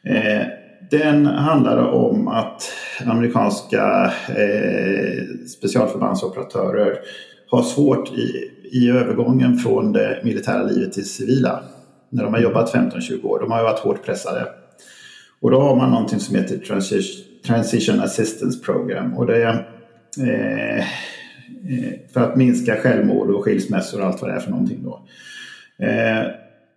[0.04, 0.46] Eh,
[0.90, 2.72] den handlade om att
[3.06, 6.98] amerikanska eh, specialförbandsoperatörer
[7.50, 11.62] har svårt i, i övergången från det militära livet till civila.
[12.10, 13.40] När de har jobbat 15-20 år.
[13.40, 14.46] De har ju varit hårt pressade.
[15.40, 16.58] Och då har man någonting som heter
[17.46, 19.16] Transition Assistance Program.
[19.16, 19.78] Och det är
[20.16, 20.84] Eh,
[21.68, 24.82] Eh, för att minska självmord och skilsmässor och allt vad det är för någonting.
[24.82, 25.06] Då.
[25.84, 26.26] Eh,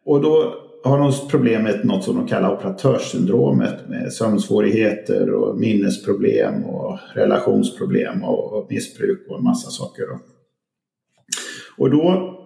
[0.05, 6.63] och då har de problem med något som de kallar operatörssyndromet med sömnsvårigheter och minnesproblem
[6.63, 10.03] och relationsproblem och, missbruk och en massa saker.
[10.07, 10.19] Då.
[11.77, 12.37] Och då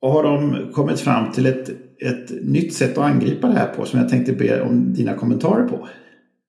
[0.00, 4.00] har de kommit fram till ett, ett nytt sätt att angripa det här på som
[4.00, 5.88] jag tänkte be om dina kommentarer på.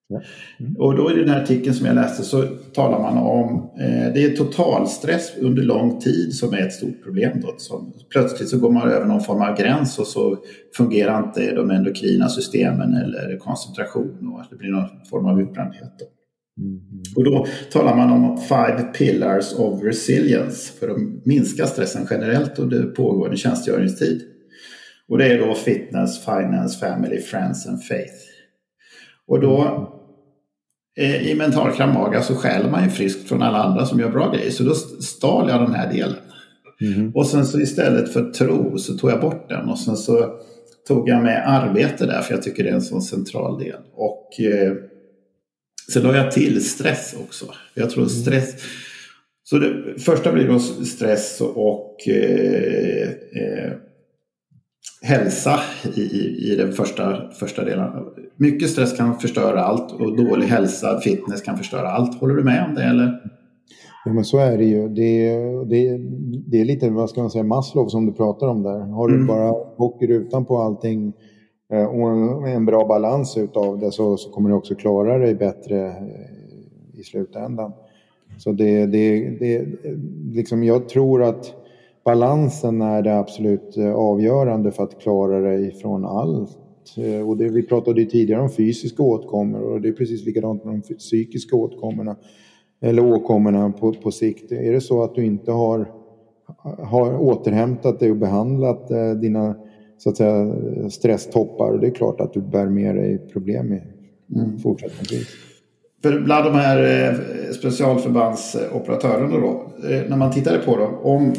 [0.10, 0.76] Mm.
[0.76, 2.44] Och då i den här artikeln som jag läste så
[2.74, 7.42] talar man om eh, det är totalstress under lång tid som är ett stort problem.
[7.42, 10.38] Då, som, plötsligt så går man över någon form av gräns och så
[10.78, 15.94] fungerar inte de endokrina systemen eller koncentration och det blir någon form av utbrändhet.
[16.00, 16.06] Då.
[16.64, 16.82] Mm.
[17.16, 22.84] Och då talar man om five pillars of resilience för att minska stressen generellt under
[22.84, 24.22] pågående tjänstgöringstid.
[25.08, 28.14] Och det är då fitness, finance, family, friends and faith.
[29.28, 29.99] Och då Eh,
[31.06, 34.52] i mental kramaga så skäller man ju friskt från alla andra som gör bra grejer.
[34.52, 36.16] Så då stal jag den här delen.
[36.82, 37.12] Mm.
[37.16, 40.34] Och sen så istället för tro så tog jag bort den och sen så
[40.88, 43.80] tog jag med arbete där för jag tycker det är en sån central del.
[43.94, 44.74] Och eh,
[45.94, 47.46] sen la jag till stress också.
[47.74, 48.10] Jag tror mm.
[48.10, 48.56] stress...
[49.44, 53.72] Så det första blir då stress och eh, eh,
[55.02, 55.60] hälsa
[55.96, 57.88] i, i, i den första, första delen.
[58.38, 62.20] Mycket stress kan förstöra allt och dålig hälsa, fitness kan förstöra allt.
[62.20, 63.22] Håller du med om det eller?
[64.06, 64.90] Ja men så är det ju.
[64.90, 65.98] Det, det,
[66.48, 68.80] det är lite, vad ska man säga, Maslow som du pratar om där.
[68.80, 69.28] Har du mm.
[69.28, 71.14] bara åker utan på allting
[71.74, 75.88] eh, och en bra balans utav det så, så kommer du också klara dig bättre
[75.88, 77.72] eh, i slutändan.
[78.38, 79.66] Så det, det, det
[80.32, 81.54] liksom jag tror att
[82.10, 86.58] balansen är det absolut eh, avgörande för att klara dig från allt.
[86.98, 90.66] Eh, och det, vi pratade ju tidigare om fysiska åtkommor och det är precis likadant
[90.66, 92.16] med de psykiska åtkommorna.
[92.82, 94.52] Eller åkommorna på, på sikt.
[94.52, 95.92] Är det så att du inte har,
[96.84, 99.56] har återhämtat dig och behandlat eh, dina
[99.98, 100.54] så att säga,
[100.90, 103.82] stresstoppar, det är klart att du bär med dig problem i
[104.36, 104.60] mm.
[104.60, 105.28] fortsättningsvis.
[106.02, 109.72] För bland de här specialförbandsoperatörerna då,
[110.10, 111.34] när man tittade på dem, om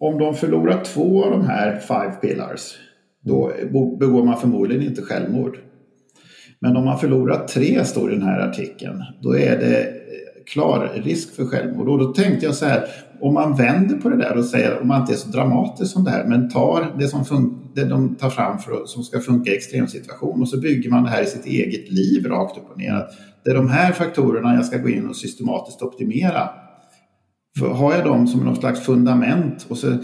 [0.00, 2.76] om de förlorar två av de här five pillars
[3.24, 3.52] då
[4.00, 5.58] begår man förmodligen inte självmord.
[6.60, 10.90] Men om man förlorar tre, står i den här artikeln, då är det eh, klar
[10.94, 11.88] risk för självmord.
[11.88, 12.84] Och då tänkte jag så här,
[13.20, 16.04] om man vänder på det där och säger, om man inte är så dramatisk som
[16.04, 19.56] det här, men tar det som det de tar fram för, som ska funka i
[19.56, 23.06] extremsituation och så bygger man det här i sitt eget liv rakt upp och ner.
[23.44, 26.48] det är de här faktorerna jag ska gå in och systematiskt optimera.
[27.60, 29.96] Har jag dem som något slags fundament och så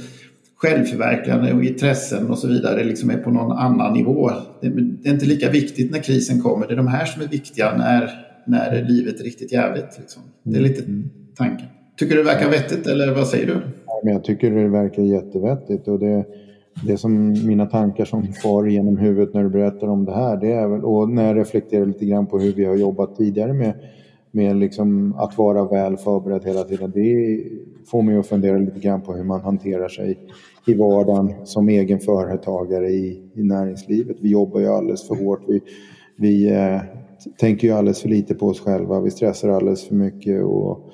[0.56, 4.30] självförverkligande och intressen och så vidare liksom är på någon annan nivå.
[4.60, 6.66] Det är inte lika viktigt när krisen kommer.
[6.66, 9.98] Det är de här som är viktiga när när livet är riktigt jävligt.
[9.98, 10.22] Liksom.
[10.42, 11.10] Det är lite mm.
[11.36, 11.66] tanken.
[11.96, 13.60] Tycker du det verkar vettigt eller vad säger du?
[13.86, 15.88] Ja, men jag tycker det verkar jättevettigt.
[15.88, 16.24] Och det,
[16.86, 20.52] det som mina tankar som far genom huvudet när du berättar om det här, det
[20.52, 23.74] är väl, och när jag reflekterar lite grann på hur vi har jobbat tidigare med,
[24.36, 26.90] med liksom att vara väl förberedd hela tiden.
[26.94, 27.42] Det
[27.86, 30.18] får mig att fundera lite grann på hur man hanterar sig
[30.66, 34.16] i vardagen som egen företagare i, i näringslivet.
[34.20, 35.44] Vi jobbar ju alldeles för hårt.
[35.48, 35.60] Vi,
[36.16, 36.80] vi eh,
[37.40, 39.00] tänker ju alldeles för lite på oss själva.
[39.00, 40.90] Vi stressar alldeles för mycket och,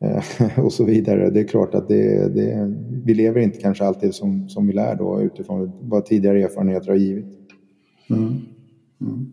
[0.00, 1.30] eh, och så vidare.
[1.30, 2.74] Det är klart att det, det,
[3.04, 6.96] vi lever inte kanske alltid som, som vi lär då utifrån vad tidigare erfarenheter har
[6.96, 7.26] givit.
[8.10, 8.40] Mm.
[9.00, 9.32] Mm.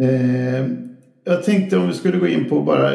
[0.00, 0.93] Eh,
[1.24, 2.90] jag tänkte om vi skulle gå in på bara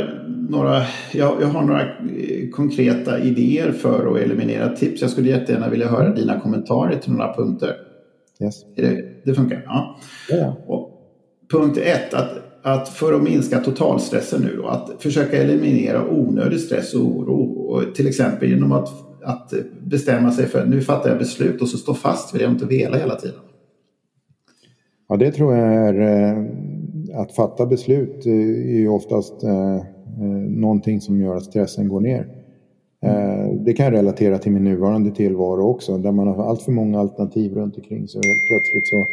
[0.50, 0.82] några,
[1.14, 5.02] jag, jag har några eh, konkreta idéer för att eliminera tips.
[5.02, 7.76] Jag skulle jättegärna vilja höra dina kommentarer till några punkter.
[8.42, 8.56] Yes.
[8.76, 9.64] Det, det, funkar?
[10.30, 10.58] Ja.
[10.68, 10.92] Och
[11.52, 12.32] punkt ett, att,
[12.64, 17.42] att för att minska totalstressen nu då, att försöka eliminera onödig stress och oro.
[17.44, 18.90] Och till exempel genom att,
[19.24, 19.54] att
[19.84, 22.52] bestämma sig för att nu fattar jag beslut och så stå fast vid det och
[22.52, 23.40] inte vela hela tiden.
[25.10, 26.46] Ja, det tror jag är eh,
[27.14, 29.82] att fatta beslut är ju oftast eh,
[30.20, 32.28] Eh, någonting som gör att stressen går ner.
[33.02, 36.72] Eh, det kan jag relatera till min nuvarande tillvaro också, där man har allt för
[36.72, 39.08] många alternativ runt omkring så helt plötsligt så,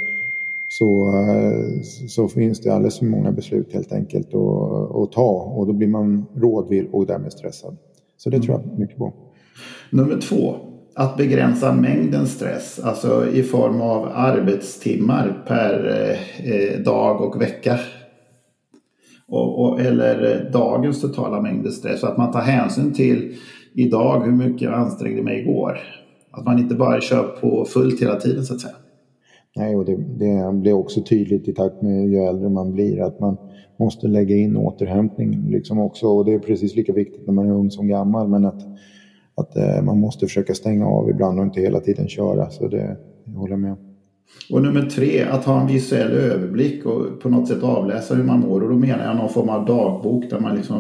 [0.69, 5.67] så, eh, så finns det alldeles för många beslut helt enkelt att, att ta och
[5.67, 7.77] då blir man rådvill och därmed stressad.
[8.17, 9.13] Så det tror jag mycket på.
[9.93, 10.55] Nummer två,
[10.99, 17.79] att begränsa mängden stress, alltså i form av arbetstimmar per eh, eh dag och vecka
[19.29, 22.01] och, och, eller eh, dagens totala mängd stress.
[22.01, 23.35] Så att man tar hänsyn till
[23.75, 25.79] idag hur mycket jag ansträngde mig igår.
[26.31, 28.75] Att man inte bara kör på fullt hela tiden så att säga.
[29.57, 33.21] Nej, och det, det blir också tydligt i takt med ju äldre man blir att
[33.21, 33.37] man
[33.79, 36.07] måste lägga in återhämtning liksom också.
[36.07, 38.29] Och det är precis lika viktigt när man är ung som gammal.
[38.29, 38.63] Men att,
[39.37, 42.51] att eh, man måste försöka stänga av ibland och inte hela tiden köra.
[42.51, 43.79] Så det jag håller jag med om.
[44.51, 48.41] Och nummer tre, att ha en visuell överblick och på något sätt avläsa hur man
[48.41, 48.63] mår.
[48.63, 50.79] Och då menar jag någon form av dagbok där man liksom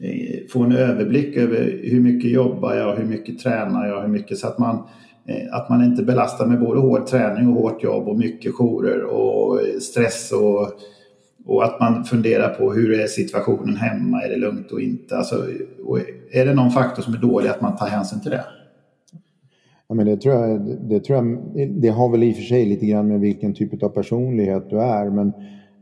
[0.00, 4.38] eh, får en överblick över hur mycket jobbar jag, hur mycket tränar jag, hur mycket
[4.38, 4.76] så att man
[5.28, 9.02] eh, att man inte belastar med både hård träning och hårt jobb och mycket jourer
[9.02, 10.68] och eh, stress och,
[11.46, 15.16] och att man funderar på hur är situationen hemma, är det lugnt och inte?
[15.16, 15.36] Alltså,
[15.84, 15.98] och
[16.32, 18.44] är det någon faktor som är dålig att man tar hänsyn till det?
[19.88, 21.38] Ja, men det, tror jag, det, tror jag,
[21.82, 24.80] det har väl i och för sig lite grann med vilken typ av personlighet du
[24.80, 25.10] är.
[25.10, 25.28] Men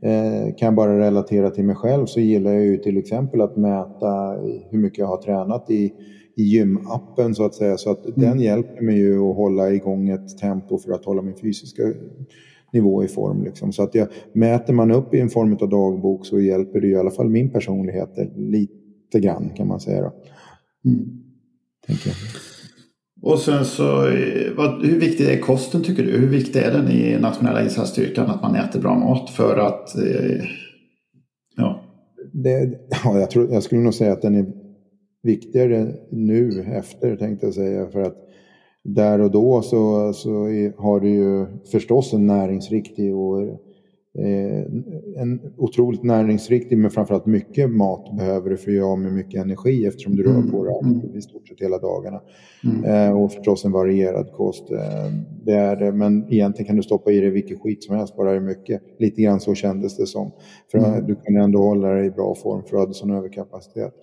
[0.02, 3.56] eh, kan jag bara relatera till mig själv så gillar jag ju till exempel att
[3.56, 4.36] mäta
[4.70, 5.92] hur mycket jag har tränat i,
[6.36, 7.76] i gymappen så att säga.
[7.76, 8.20] Så att mm.
[8.20, 11.82] den hjälper mig ju att hålla igång ett tempo för att hålla min fysiska
[12.72, 13.44] nivå i form.
[13.44, 13.72] Liksom.
[13.72, 16.96] Så att jag, mäter man upp i en form av dagbok så hjälper det i
[16.96, 20.02] alla fall min personlighet lite grann kan man säga.
[20.02, 20.12] Då.
[20.90, 21.20] Mm.
[23.22, 23.86] Och sen så,
[24.56, 26.18] vad, hur viktig är kosten tycker du?
[26.18, 29.96] Hur viktig är den i nationella insatsstyrkan att man äter bra mat för att...
[29.96, 30.44] Eh,
[31.56, 31.82] ja.
[32.32, 34.46] Det, ja jag, tror, jag skulle nog säga att den är
[35.22, 37.86] viktigare nu efter tänkte jag säga.
[37.86, 38.16] För att
[38.84, 40.30] där och då så, så
[40.78, 43.60] har du ju förstås en näringsriktig och
[44.18, 44.64] Eh,
[45.22, 49.86] en otroligt näringsriktig men framförallt mycket mat behöver du för att göra med mycket energi
[49.86, 50.50] eftersom du rör mm.
[50.50, 51.16] på dig mm.
[51.16, 52.20] i stort sett hela dagarna.
[52.64, 52.84] Mm.
[52.84, 54.70] Eh, och förstås en varierad kost.
[54.70, 55.12] Eh,
[55.44, 58.30] det är det, men egentligen kan du stoppa i dig vilket skit som helst, bara
[58.30, 58.82] det är mycket.
[58.98, 60.30] Lite grann så kändes det som.
[60.70, 61.06] För mm.
[61.06, 63.94] du kan ändå hålla dig i bra form för att du hade sån överkapacitet.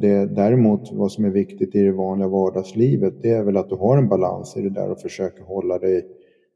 [0.00, 3.74] Det, däremot vad som är viktigt i det vanliga vardagslivet det är väl att du
[3.74, 6.06] har en balans i det där och försöker hålla dig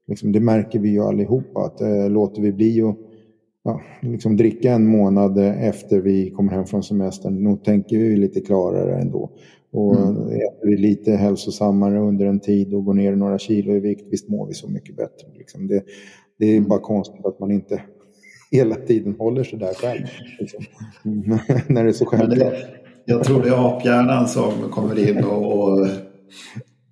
[0.08, 2.96] liksom, det märker vi ju allihopa att eh, låter vi bli att
[3.64, 8.40] ja, liksom dricka en månad efter vi kommer hem från semestern, nog tänker vi lite
[8.40, 9.30] klarare ändå.
[9.72, 10.26] Och mm.
[10.26, 14.28] äter vi lite hälsosammare under en tid och går ner några kilo i vikt, visst
[14.28, 15.28] mår vi så mycket bättre.
[15.38, 15.66] Liksom.
[15.66, 15.82] Det,
[16.38, 16.68] det är mm.
[16.68, 17.82] bara konstigt att man inte
[18.50, 20.06] hela tiden håller sig där själv.
[20.40, 20.64] Liksom.
[21.74, 22.54] När det är så självklart.
[23.10, 25.88] Jag tror det är aphjärnan som kommer in och, och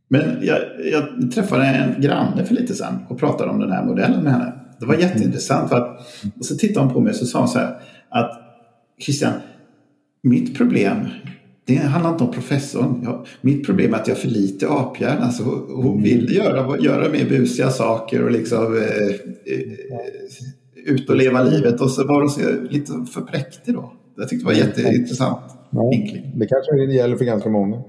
[0.09, 0.59] men jag,
[0.93, 4.53] jag, träffade en granne för lite sedan och pratade om den här modellen med henne.
[4.81, 5.69] Det var jätteintressant.
[5.69, 6.01] För att,
[6.39, 7.77] och så tittade hon på mig och så sa hon så här
[8.09, 8.33] att
[9.01, 9.33] Christian,
[10.23, 10.97] mitt problem
[11.67, 13.01] det handlar inte om professorn.
[13.05, 15.25] Jag, mitt problem är att jag har för lite aphjärna.
[15.25, 16.03] Alltså, hon mm.
[16.03, 19.09] vill göra, göra mer busiga saker och liksom eh,
[19.55, 21.81] eh, ut och leva livet.
[21.81, 22.41] Och så var hon så,
[22.71, 23.93] lite för präktig då.
[24.17, 25.56] Jag tyckte det var jätteintressant.
[25.77, 25.91] Ja,
[26.35, 27.83] det kanske gäller för ganska många.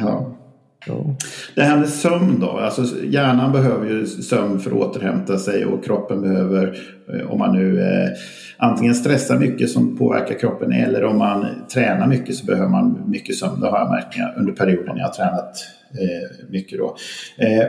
[0.00, 0.38] Ja.
[0.86, 1.16] Ja.
[1.54, 2.50] Det här med sömn då?
[2.50, 6.78] Alltså hjärnan behöver ju sömn för att återhämta sig och kroppen behöver,
[7.14, 8.10] eh, om man nu eh,
[8.56, 13.36] antingen stressar mycket som påverkar kroppen eller om man tränar mycket så behöver man mycket
[13.36, 13.60] sömn.
[13.60, 15.56] Det har jag märkt under perioden jag har tränat
[15.90, 16.78] eh, mycket.
[16.78, 16.96] Då.
[17.38, 17.66] Eh,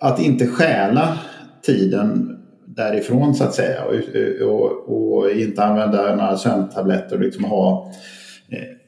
[0.00, 1.18] att inte stjäla
[1.66, 7.92] tiden därifrån så att säga och, och, och inte använda några sömntabletter och liksom ha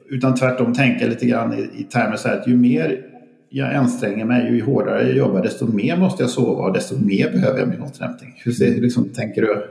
[0.09, 3.03] utan tvärtom tänka lite grann i, i termer så här att ju mer
[3.49, 7.31] jag anstränger mig, ju hårdare jag jobbar, desto mer måste jag sova och desto mer
[7.33, 8.35] behöver jag min återhämtning.
[8.45, 9.67] Hur ser, liksom, tänker du?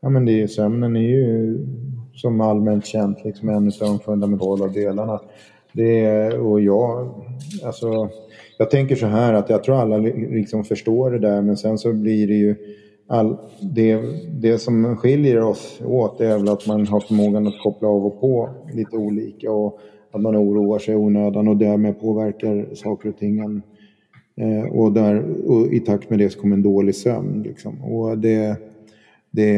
[0.00, 1.58] Ja, men det är, sömnen är ju
[2.14, 5.20] som allmänt känt liksom en av de fundamentala delarna.
[5.72, 7.14] Det är, och jag,
[7.64, 8.08] alltså,
[8.58, 11.92] jag tänker så här att jag tror alla liksom förstår det där men sen så
[11.92, 12.56] blir det ju
[13.08, 14.00] all, det,
[14.40, 18.20] det som skiljer oss åt är väl att man har förmågan att koppla av och
[18.20, 19.78] på lite olika och
[20.12, 23.62] att man oroar sig i onödan och därmed påverkar saker och ting.
[24.36, 27.42] Eh, och, där, och i takt med det så kommer en dålig sömn.
[27.42, 27.84] Liksom.
[27.84, 28.56] Och det,
[29.30, 29.54] det,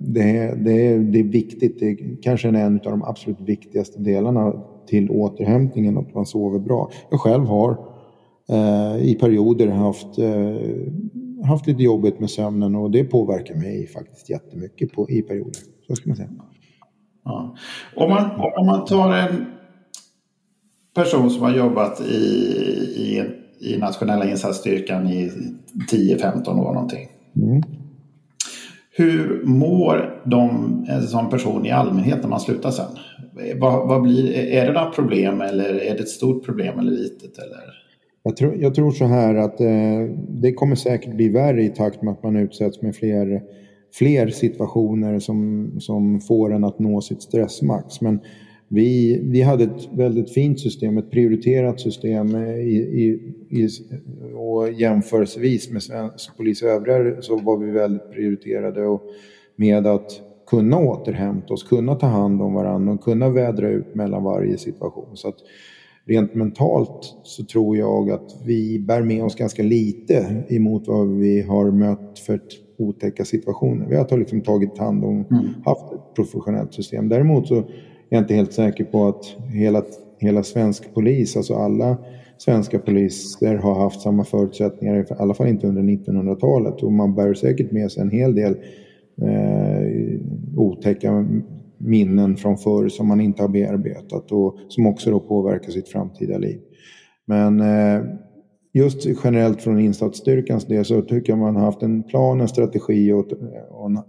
[0.00, 4.62] det, det, det är viktigt, det är kanske är en av de absolut viktigaste delarna
[4.86, 6.90] till återhämtningen, att man sover bra.
[7.10, 7.76] Jag själv har
[8.48, 10.56] eh, i perioder haft, eh,
[11.44, 15.60] haft lite jobbigt med sömnen och det påverkar mig faktiskt jättemycket på, i perioder.
[15.86, 16.28] Så ska man säga.
[17.24, 17.56] Ja.
[17.96, 19.46] Om, man, om man tar en
[20.94, 22.14] person som har jobbat i,
[22.96, 23.24] i,
[23.60, 25.30] i nationella insatsstyrkan i
[25.92, 27.08] 10-15 år någonting.
[27.36, 27.62] Mm.
[28.90, 32.98] Hur mår de som person i allmänhet när man slutar sen?
[33.56, 37.38] Vad, vad blir, är det några problem eller är det ett stort problem eller litet?
[37.38, 37.87] Eller?
[38.22, 42.02] Jag, tror, jag tror så här att eh, det kommer säkert bli värre i takt
[42.02, 43.42] med att man utsätts med fler,
[43.92, 48.00] fler situationer som, som får en att nå sitt stressmax.
[48.00, 48.20] Men
[48.68, 53.68] vi, vi hade ett väldigt fint system, ett prioriterat system eh, i, i, i,
[54.34, 59.02] och jämförelsevis med svensk polis och övriga så var vi väldigt prioriterade och
[59.56, 64.24] med att kunna återhämta oss, kunna ta hand om varandra och kunna vädra ut mellan
[64.24, 65.16] varje situation.
[65.16, 65.36] Så att
[66.08, 71.42] rent mentalt så tror jag att vi bär med oss ganska lite emot vad vi
[71.42, 72.40] har mött för
[72.78, 73.86] otäcka situationer.
[73.86, 75.46] Vi har liksom tagit hand om, mm.
[75.64, 77.08] haft ett professionellt system.
[77.08, 77.54] Däremot så
[78.08, 79.82] jag är inte helt säker på att hela,
[80.18, 81.96] hela svensk polis, alltså alla
[82.38, 86.82] svenska poliser har haft samma förutsättningar, i alla fall inte under 1900-talet.
[86.82, 88.56] Och man bär säkert med sig en hel del
[89.22, 90.20] eh,
[90.56, 91.26] otäcka
[91.78, 96.38] minnen från förr som man inte har bearbetat och som också då påverkar sitt framtida
[96.38, 96.60] liv.
[97.26, 98.02] Men eh,
[98.72, 103.12] just generellt från insatsstyrkans del så tycker jag man har haft en plan, en strategi
[103.12, 103.26] och,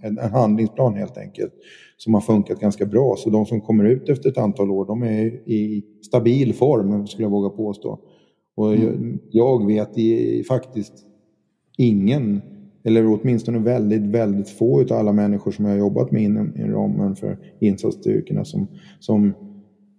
[0.01, 1.53] en, handlingsplan helt enkelt
[1.97, 3.15] som har funkat ganska bra.
[3.17, 7.23] Så de som kommer ut efter ett antal år, de är i stabil form skulle
[7.25, 7.99] jag våga påstå.
[8.55, 9.19] Och mm.
[9.31, 10.93] jag vet i, faktiskt
[11.77, 12.41] ingen,
[12.83, 16.71] eller åtminstone väldigt, väldigt få av alla människor som jag har jobbat med inom, inom
[16.71, 18.67] ramen för insatsstyrkorna som,
[18.99, 19.33] som,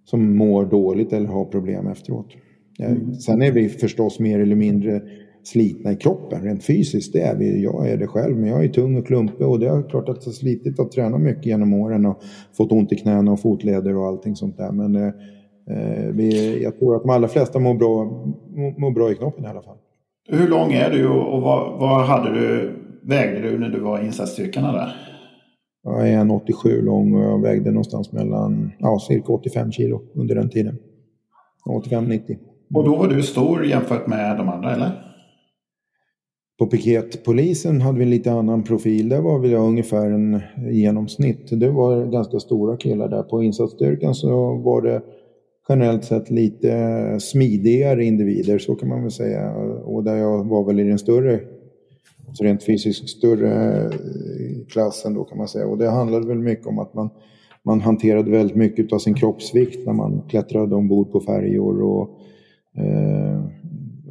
[0.04, 2.26] som mår dåligt eller har problem efteråt.
[2.78, 3.14] Mm.
[3.14, 5.02] Sen är vi förstås mer eller mindre
[5.42, 7.12] slitna i kroppen rent fysiskt.
[7.12, 7.62] Det är vi.
[7.62, 10.24] Jag är det själv, men jag är tung och klumpig och det är klart att
[10.24, 12.22] det är slitigt att träna mycket genom åren och
[12.56, 14.72] fått ont i knäna och fotleder och allting sånt där.
[14.72, 18.04] Men eh, eh vi, jag tror att de allra flesta mår bra,
[18.78, 19.76] mår bra i knoppen i alla fall.
[20.32, 24.06] Hur lång är du och vad, vad hade du, vägde du när du var i
[24.06, 24.96] insatsstyrkorna där?
[25.82, 30.50] Jag är 1,87 lång och jag vägde någonstans mellan ja, cirka 85 kilo under den
[30.50, 30.76] tiden.
[31.68, 32.36] 85-90.
[32.74, 34.90] Och då var du stor jämfört med de andra, eller?
[36.58, 39.08] På piketpolisen hade vi en lite annan profil.
[39.08, 40.40] Där var vi ungefär en
[40.72, 41.60] genomsnitt.
[41.60, 43.22] Det var ganska stora killar där.
[43.22, 45.02] På insatsstyrkan så var det
[45.70, 49.52] generellt sett lite eh, smidigare individer, så kan man väl säga.
[49.84, 51.40] Och där jag var väl i den större,
[52.28, 53.90] alltså rent fysiskt större eh,
[54.68, 55.66] klassen då kan man säga.
[55.66, 57.10] Och det handlade väl mycket om att man,
[57.62, 62.20] man hanterade väldigt mycket av sin kroppsvikt när man klättrade ombord på färjor och
[62.76, 63.44] eh,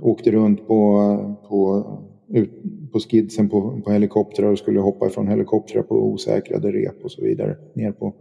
[0.02, 1.86] åkte runt på, på,
[2.30, 2.52] ut,
[2.92, 7.22] på skidsen på, på helikoptrar och skulle hoppa ifrån helikoptrar på osäkrade rep och så
[7.22, 7.56] vidare.
[7.74, 8.14] Ner på,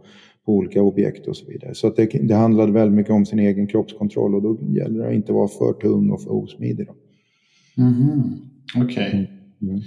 [0.49, 1.75] på olika objekt och så vidare.
[1.75, 5.13] Så det, det handlade väldigt mycket om sin egen kroppskontroll och då gäller det att
[5.13, 6.87] inte vara för tung och för osmidig.
[7.77, 8.21] Mm,
[8.75, 9.07] Okej.
[9.07, 9.27] Okay.
[9.61, 9.81] Mm.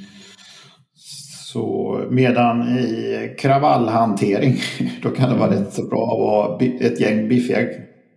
[1.53, 4.55] Så medan i kravallhantering
[5.03, 7.59] då kan det vara rätt så bra att vara ett gäng biffiga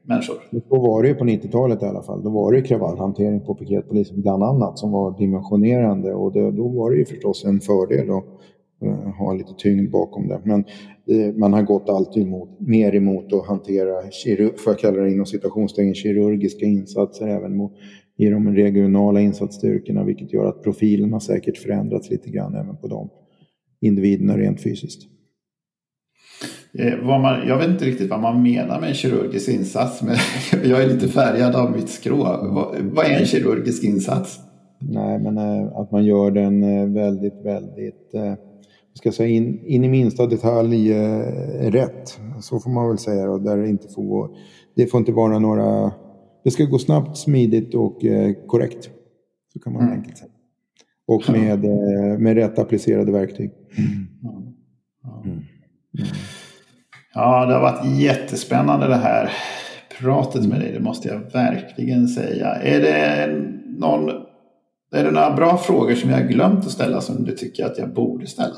[0.04, 0.36] människor.
[0.70, 2.24] Så var det ju på 90-talet i alla fall.
[2.24, 6.92] Då var det kravallhantering på piketpolisen bland annat som var dimensionerande och det, då var
[6.92, 8.26] det ju förstås en fördel att
[9.18, 10.42] ha lite tyngd bakom det.
[10.44, 10.66] Men
[11.12, 13.94] uh, man har gått alltid emot, mer emot att hantera,
[14.64, 17.74] för att kalla det inom citationstecken, kirurgiska insatser även mot,
[18.18, 22.88] i de regionala insatsstyrkorna vilket gör att profilen har säkert förändrats lite grann även på
[22.88, 23.10] de
[23.82, 25.02] individerna rent fysiskt.
[26.80, 30.16] Eh, man, jag vet inte riktigt vad man menar med en kirurgisk insats, men
[30.70, 32.24] jag är lite färgad av mitt skrå.
[32.24, 34.40] Vad, vad är en kirurgisk insats?
[34.80, 35.38] Nej, men
[35.68, 38.12] att man gör den väldigt, väldigt,
[38.98, 40.94] ska säga in, in i minsta detalj
[41.62, 42.20] rätt.
[42.42, 44.30] Så får man väl säga då, där det inte får
[44.76, 45.92] det får inte vara några,
[46.44, 47.98] det ska gå snabbt, smidigt och
[48.48, 48.90] korrekt.
[49.54, 49.94] Så kan man mm.
[49.94, 50.32] enkelt säga.
[51.08, 51.66] Och med,
[52.20, 53.52] med rätt applicerade verktyg.
[53.78, 54.08] Mm.
[55.26, 55.44] Mm.
[57.14, 59.32] Ja, det har varit jättespännande det här
[60.00, 62.48] pratet med dig, det måste jag verkligen säga.
[62.48, 63.28] Är det,
[63.80, 64.10] någon,
[64.92, 67.78] är det några bra frågor som jag har glömt att ställa som du tycker att
[67.78, 68.56] jag borde ställa?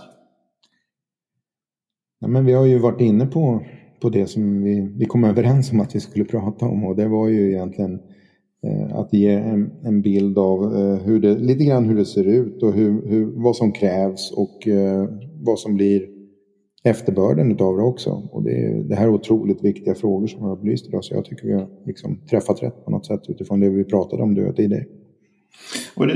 [2.19, 3.63] Ja, men vi har ju varit inne på,
[4.01, 7.07] på det som vi, vi kom överens om att vi skulle prata om och det
[7.07, 7.99] var ju egentligen
[8.63, 12.23] eh, att ge en, en bild av eh, hur det, lite grann hur det ser
[12.23, 15.09] ut och hur, hur, vad som krävs och eh,
[15.43, 16.17] vad som blir
[16.83, 18.09] efterbörden utav det också.
[18.31, 21.15] Och det, är, det här är otroligt viktiga frågor som vi har belyst idag så
[21.15, 24.35] jag tycker vi har liksom träffat rätt på något sätt utifrån det vi pratade om
[24.35, 24.85] du och tidigare.
[25.95, 26.13] Och det,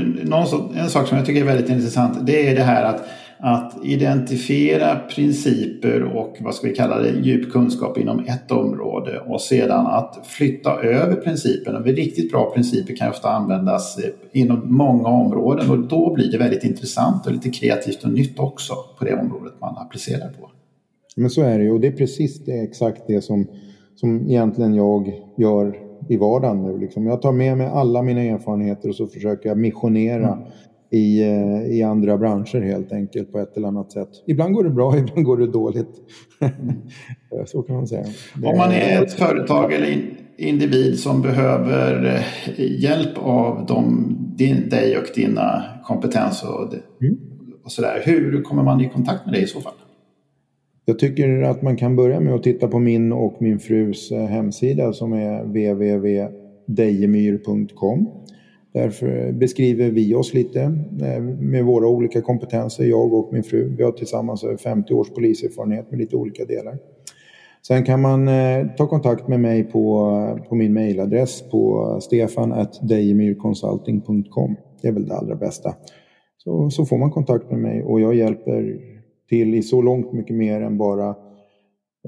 [0.80, 3.04] en sak som jag tycker är väldigt intressant det är det här att,
[3.38, 9.40] att identifiera principer och vad ska vi kalla det, djup kunskap inom ett område och
[9.40, 11.78] sedan att flytta över principerna.
[11.78, 13.98] Riktigt bra principer kan ofta användas
[14.32, 18.74] inom många områden och då blir det väldigt intressant och lite kreativt och nytt också
[18.98, 20.50] på det området man applicerar på.
[21.16, 23.46] Men så är det ju och det är precis det, exakt det som,
[23.94, 25.76] som egentligen jag gör
[26.08, 26.78] i vardagen nu.
[26.78, 27.06] Liksom.
[27.06, 30.44] Jag tar med mig alla mina erfarenheter och så försöker jag missionera mm.
[30.92, 34.08] I, eh, i andra branscher helt enkelt på ett eller annat sätt.
[34.26, 35.90] Ibland går det bra, ibland går det dåligt.
[36.40, 36.54] Mm.
[37.46, 38.04] så kan man säga.
[38.34, 39.96] Det Om man är ett företag eller
[40.36, 42.20] individ som behöver eh,
[42.82, 47.18] hjälp av dem, din, dig och dina kompetens och, mm.
[47.64, 48.02] och sådär.
[48.04, 49.72] Hur kommer man i kontakt med dig i så fall?
[50.84, 54.26] Jag tycker att man kan börja med att titta på min och min frus eh,
[54.26, 58.08] hemsida som är www.dejemyr.com.
[58.72, 60.60] Därför beskriver vi oss lite
[61.02, 63.74] eh, med våra olika kompetenser, jag och min fru.
[63.76, 66.78] Vi har tillsammans 50 års poliserfarenhet med lite olika delar.
[67.66, 74.56] Sen kan man eh, ta kontakt med mig på, eh, på min mejladress på stefan.dejemyrconsulting.com.
[74.82, 75.74] Det är väl det allra bästa.
[76.38, 78.80] Så, så får man kontakt med mig och jag hjälper
[79.28, 81.14] till i så långt mycket mer än bara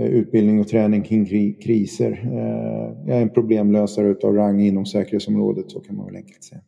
[0.01, 2.13] utbildning och träning kring kriser.
[2.13, 6.61] Eh, jag är en problemlösare utav rang inom säkerhetsområdet, så kan man väl enkelt säga.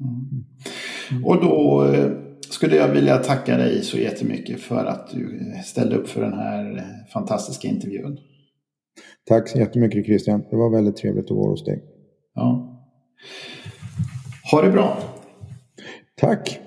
[0.00, 1.24] Mm.
[1.24, 2.10] Och då eh,
[2.50, 6.84] skulle jag vilja tacka dig så jättemycket för att du ställde upp för den här
[7.12, 8.18] fantastiska intervjun.
[9.28, 10.44] Tack så jättemycket Christian.
[10.50, 11.82] Det var väldigt trevligt att vara hos dig.
[12.34, 12.74] Ja.
[14.50, 14.98] Ha det bra.
[16.20, 16.60] Tack.